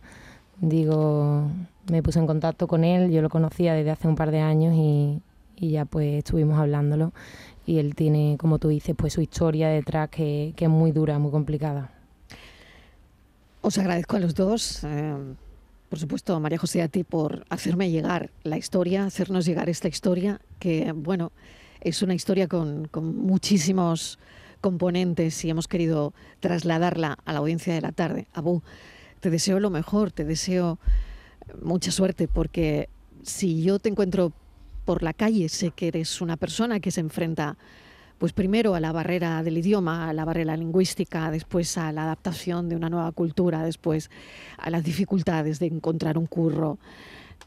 digo, 0.61 1.47
me 1.91 2.03
puse 2.03 2.19
en 2.19 2.27
contacto 2.27 2.67
con 2.67 2.85
él, 2.85 3.11
yo 3.11 3.23
lo 3.23 3.29
conocía 3.29 3.75
desde 3.75 3.91
hace 3.91 4.09
un 4.09 4.17
par 4.17 4.31
de 4.31 4.41
años 4.41 4.75
y, 4.77 5.21
y 5.57 5.71
ya 5.71 5.85
pues 5.85 6.19
estuvimos 6.19 6.59
hablándolo 6.59 7.13
y 7.67 7.79
él 7.79 7.95
tiene, 7.95 8.37
como 8.39 8.59
tú 8.59 8.69
dices, 8.69 8.95
pues 8.97 9.13
su 9.13 9.21
historia 9.21 9.69
detrás 9.69 10.09
que, 10.09 10.55
que 10.57 10.65
es 10.65 10.71
muy 10.71 10.91
dura, 10.91 11.19
muy 11.19 11.31
complicada. 11.31 11.91
Os 13.61 13.77
agradezco 13.77 14.17
a 14.17 14.21
los 14.21 14.35
dos. 14.35 14.85
Eh, 14.85 15.15
por 15.91 15.99
supuesto, 15.99 16.39
María 16.41 16.59
José, 16.59 16.81
a 16.81 16.89
ti 16.89 17.05
por 17.05 17.45
hacerme 17.51 17.91
llegar 17.91 18.31
la 18.43 18.57
historia, 18.57 19.05
hacernos 19.05 19.45
llegar 19.45 19.69
esta 19.69 19.89
historia, 19.89 20.41
que, 20.59 20.93
bueno, 20.93 21.33
es 21.81 22.03
una 22.03 22.15
historia 22.15 22.49
con, 22.49 22.89
muchísimos 22.93 24.19
componentes 24.61 25.45
y 25.45 25.51
hemos 25.51 25.69
querido 25.69 26.13
trasladarla 26.41 27.19
a 27.25 27.33
la 27.33 27.39
audiencia 27.39 27.75
de 27.75 27.81
la 27.81 27.93
tarde. 27.93 28.27
Abu, 28.33 28.63
te 29.21 29.31
deseo 29.31 29.61
lo 29.61 29.71
mejor, 29.71 30.11
te 30.11 30.25
deseo 30.25 30.79
mucha 31.63 31.91
suerte, 31.91 32.29
porque 32.29 32.89
si 33.23 33.63
yo 33.63 33.79
te 33.79 33.89
encuentro 33.89 34.33
por 34.85 35.03
la 35.03 35.13
calle, 35.13 35.49
sé 35.49 35.71
que 35.71 35.89
eres 35.89 36.21
una 36.21 36.37
persona 36.37 36.81
que 36.81 36.91
se 36.91 37.01
enfrenta, 37.01 37.57
pues 38.19 38.33
primero 38.33 38.75
a 38.75 38.81
la 38.81 38.91
barrera 38.91 39.43
del 39.43 39.59
idioma, 39.59 40.09
a 40.09 40.13
la 40.13 40.25
barrera 40.25 40.57
lingüística, 40.57 41.31
después 41.31 41.79
a 41.79 41.93
la 41.93 42.03
adaptación 42.05 42.69
de 42.69 42.75
una 42.75 42.91
nueva 42.91 43.13
cultura, 43.13 43.63
después 43.63 44.11
a 44.57 44.71
las 44.71 44.83
dificultades 44.83 45.61
de 45.61 45.67
encontrar 45.67 46.19
un 46.19 46.27
curro, 46.27 46.79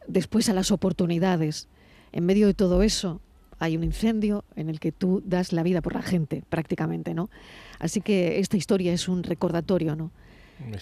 después 0.07 0.47
a 0.49 0.53
las 0.53 0.71
oportunidades. 0.71 1.67
En 2.13 2.25
medio 2.25 2.47
de 2.47 2.53
todo 2.53 2.83
eso, 2.83 3.19
hay 3.61 3.77
un 3.77 3.83
incendio 3.83 4.43
en 4.55 4.69
el 4.69 4.79
que 4.79 4.91
tú 4.91 5.21
das 5.23 5.53
la 5.53 5.61
vida 5.61 5.81
por 5.81 5.93
la 5.93 6.01
gente, 6.01 6.43
prácticamente, 6.49 7.13
¿no? 7.13 7.29
Así 7.77 8.01
que 8.01 8.39
esta 8.39 8.57
historia 8.57 8.91
es 8.91 9.07
un 9.07 9.21
recordatorio, 9.21 9.95
¿no? 9.95 10.09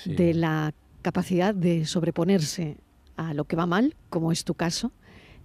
De 0.06 0.34
la 0.34 0.74
capacidad 1.02 1.54
de 1.54 1.86
sobreponerse 1.86 2.78
a 3.18 3.34
lo 3.34 3.44
que 3.44 3.58
va 3.58 3.66
mal, 3.66 3.98
como 4.10 4.32
es 4.32 4.46
tu 4.46 4.54
caso, 4.54 4.94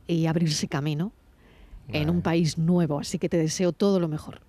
y 0.07 0.27
abrirse 0.27 0.69
camino 0.69 1.13
en 1.89 2.09
un 2.09 2.23
país 2.23 2.57
nuevo. 2.57 3.01
Así 3.01 3.19
que 3.19 3.29
te 3.29 3.37
deseo 3.37 3.73
todo 3.73 3.99
lo 3.99 4.07
mejor. 4.07 4.41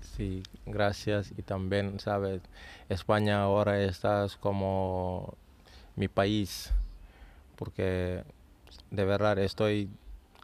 Sí, 0.00 0.42
gracias. 0.64 1.34
Y 1.36 1.42
también, 1.42 2.00
sabes, 2.00 2.40
España 2.88 3.42
ahora 3.42 3.82
estás 3.82 4.36
como 4.36 5.34
mi 5.94 6.08
país, 6.08 6.72
porque 7.56 8.24
de 8.90 9.04
verdad 9.04 9.38
estoy 9.38 9.90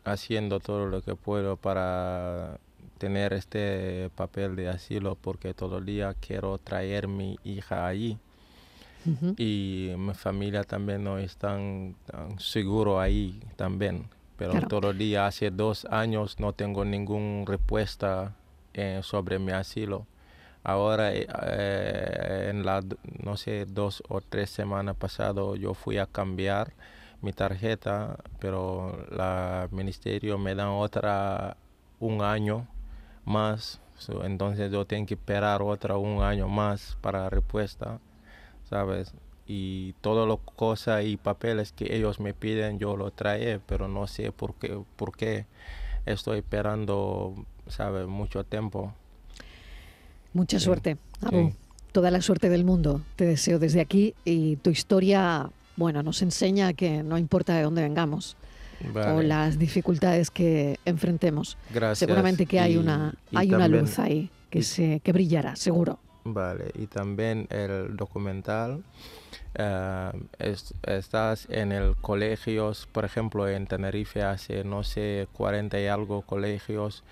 haciendo 0.06 0.60
todo 0.60 0.86
lo 0.86 1.02
que 1.02 1.14
puedo 1.14 1.56
para 1.56 2.58
tener 2.98 3.32
este 3.32 4.10
papel 4.14 4.56
de 4.56 4.68
asilo 4.68 5.16
porque 5.16 5.52
todo 5.52 5.78
el 5.78 5.86
día 5.86 6.14
quiero 6.18 6.58
traer 6.58 7.08
mi 7.08 7.38
hija 7.44 7.86
allí 7.86 8.18
y 9.36 9.92
mi 9.96 10.14
familia 10.14 10.64
también 10.64 11.04
no 11.04 11.18
está 11.18 11.50
tan 11.50 11.94
seguro 12.38 13.00
ahí 13.00 13.40
también. 13.56 14.08
Pero 14.36 14.66
todo 14.68 14.90
el 14.90 14.98
día 14.98 15.26
hace 15.26 15.50
dos 15.50 15.86
años 15.86 16.40
no 16.40 16.52
tengo 16.52 16.84
ninguna 16.84 17.44
respuesta 17.46 18.34
eh, 18.74 19.00
sobre 19.02 19.38
mi 19.38 19.52
asilo. 19.52 20.06
Ahora 20.64 21.14
eh, 21.14 21.26
eh, 21.42 22.48
en 22.50 22.66
la 22.66 22.82
no 23.22 23.36
sé 23.36 23.66
dos 23.66 24.02
o 24.08 24.20
tres 24.20 24.50
semanas 24.50 24.96
pasado 24.96 25.54
yo 25.54 25.74
fui 25.74 25.98
a 25.98 26.06
cambiar 26.06 26.72
mi 27.22 27.32
tarjeta, 27.32 28.18
pero 28.38 29.06
la 29.10 29.68
ministerio 29.70 30.38
me 30.38 30.54
da 30.54 30.70
otra 30.70 31.56
un 31.98 32.22
año 32.22 32.66
más, 33.24 33.80
entonces 34.22 34.70
yo 34.70 34.84
tengo 34.84 35.06
que 35.06 35.14
esperar 35.14 35.62
otra 35.62 35.96
un 35.96 36.22
año 36.22 36.48
más 36.48 36.96
para 37.00 37.22
la 37.22 37.30
respuesta, 37.30 37.98
¿sabes? 38.68 39.12
Y 39.46 39.94
todas 40.00 40.28
las 40.28 40.38
cosas 40.54 41.04
y 41.04 41.16
papeles 41.16 41.72
que 41.72 41.96
ellos 41.96 42.20
me 42.20 42.34
piden 42.34 42.78
yo 42.78 42.96
lo 42.96 43.10
trae, 43.10 43.60
pero 43.66 43.88
no 43.88 44.06
sé 44.06 44.32
por 44.32 44.54
qué, 44.54 44.80
por 44.96 45.16
qué 45.16 45.46
estoy 46.04 46.38
esperando, 46.38 47.34
¿sabes? 47.68 48.06
Mucho 48.06 48.44
tiempo. 48.44 48.92
Mucha 50.32 50.60
suerte, 50.60 50.98
Toda 51.92 52.10
la 52.10 52.20
suerte 52.20 52.50
del 52.50 52.62
mundo 52.62 53.00
te 53.16 53.24
deseo 53.24 53.58
desde 53.58 53.80
aquí 53.80 54.14
y 54.26 54.56
tu 54.56 54.68
historia 54.68 55.50
bueno, 55.76 56.02
nos 56.02 56.22
enseña 56.22 56.72
que 56.72 57.02
no 57.02 57.18
importa 57.18 57.54
de 57.54 57.62
dónde 57.62 57.82
vengamos 57.82 58.36
o 59.16 59.22
las 59.22 59.58
dificultades 59.58 60.30
que 60.30 60.78
enfrentemos. 60.84 61.56
Seguramente 61.98 62.44
que 62.46 62.60
hay 62.60 62.76
una, 62.82 63.14
hay 63.34 63.48
una 63.54 63.68
luz 63.82 63.98
ahí 63.98 64.30
que, 64.50 64.62
se, 64.62 65.00
que 65.00 65.12
brillará, 65.12 65.56
seguro. 65.56 65.98
Vale, 66.24 66.72
y 66.74 66.86
también 66.86 67.46
el 67.50 67.96
documental. 67.96 68.82
eh, 69.58 70.10
es- 70.38 70.74
estás 70.82 71.46
en 71.50 71.72
el 71.72 71.96
colegios, 71.96 72.86
por 72.92 73.04
ejemplo, 73.06 73.48
en 73.48 73.66
Tenerife 73.66 74.22
hace, 74.22 74.64
no 74.64 74.82
sé, 74.82 75.28
40 75.32 75.80
y 75.80 75.86
algo 75.86 76.20
colegios 76.22 77.04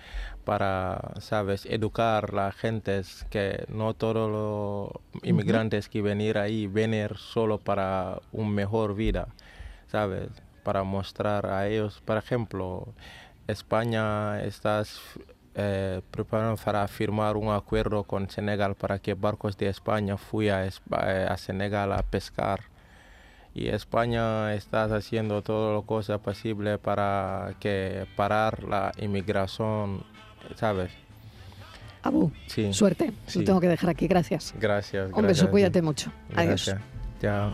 para, 0.45 1.13
sabes, 1.19 1.65
educar 1.65 2.33
la 2.33 2.51
gente 2.51 3.01
que 3.29 3.65
no 3.67 3.93
todos 3.95 4.29
los 4.29 5.23
inmigrantes 5.23 5.89
que 5.89 6.01
venir 6.01 6.37
ahí 6.37 6.67
venir 6.67 7.17
solo 7.17 7.57
para 7.57 8.21
una 8.31 8.49
mejor 8.49 8.95
vida, 8.95 9.27
sabes, 9.87 10.29
para 10.63 10.83
mostrar 10.83 11.45
a 11.47 11.67
ellos, 11.67 12.01
por 12.05 12.17
ejemplo, 12.17 12.87
España 13.47 14.41
estás 14.43 14.99
eh, 15.55 16.01
preparando 16.11 16.57
para 16.63 16.87
firmar 16.87 17.37
un 17.37 17.49
acuerdo 17.51 18.03
con 18.03 18.29
Senegal 18.29 18.75
para 18.75 18.99
que 18.99 19.13
barcos 19.13 19.57
de 19.57 19.67
España 19.69 20.17
fui 20.17 20.49
a, 20.49 20.65
Espa- 20.65 21.05
eh, 21.07 21.27
a 21.29 21.37
Senegal 21.37 21.91
a 21.93 22.01
pescar. 22.03 22.61
Y 23.53 23.69
España 23.69 24.53
está 24.53 24.83
haciendo 24.83 25.41
todo 25.41 25.73
lo 25.73 25.83
cosa 25.83 26.17
posible 26.17 26.77
para 26.77 27.53
que 27.61 28.05
parar 28.17 28.63
la 28.63 28.91
inmigración, 28.97 30.03
¿sabes? 30.55 30.91
Abu, 32.03 32.31
Sí. 32.47 32.71
suerte. 32.71 33.11
Sí. 33.25 33.39
Lo 33.39 33.45
tengo 33.45 33.59
que 33.61 33.67
dejar 33.67 33.89
aquí. 33.89 34.07
Gracias. 34.07 34.53
Gracias. 34.59 35.11
Un 35.11 35.25
beso, 35.25 35.49
cuídate 35.49 35.81
mucho. 35.81 36.11
Adiós. 36.35 36.65
Gracias. 36.67 36.79
Chao. 37.21 37.53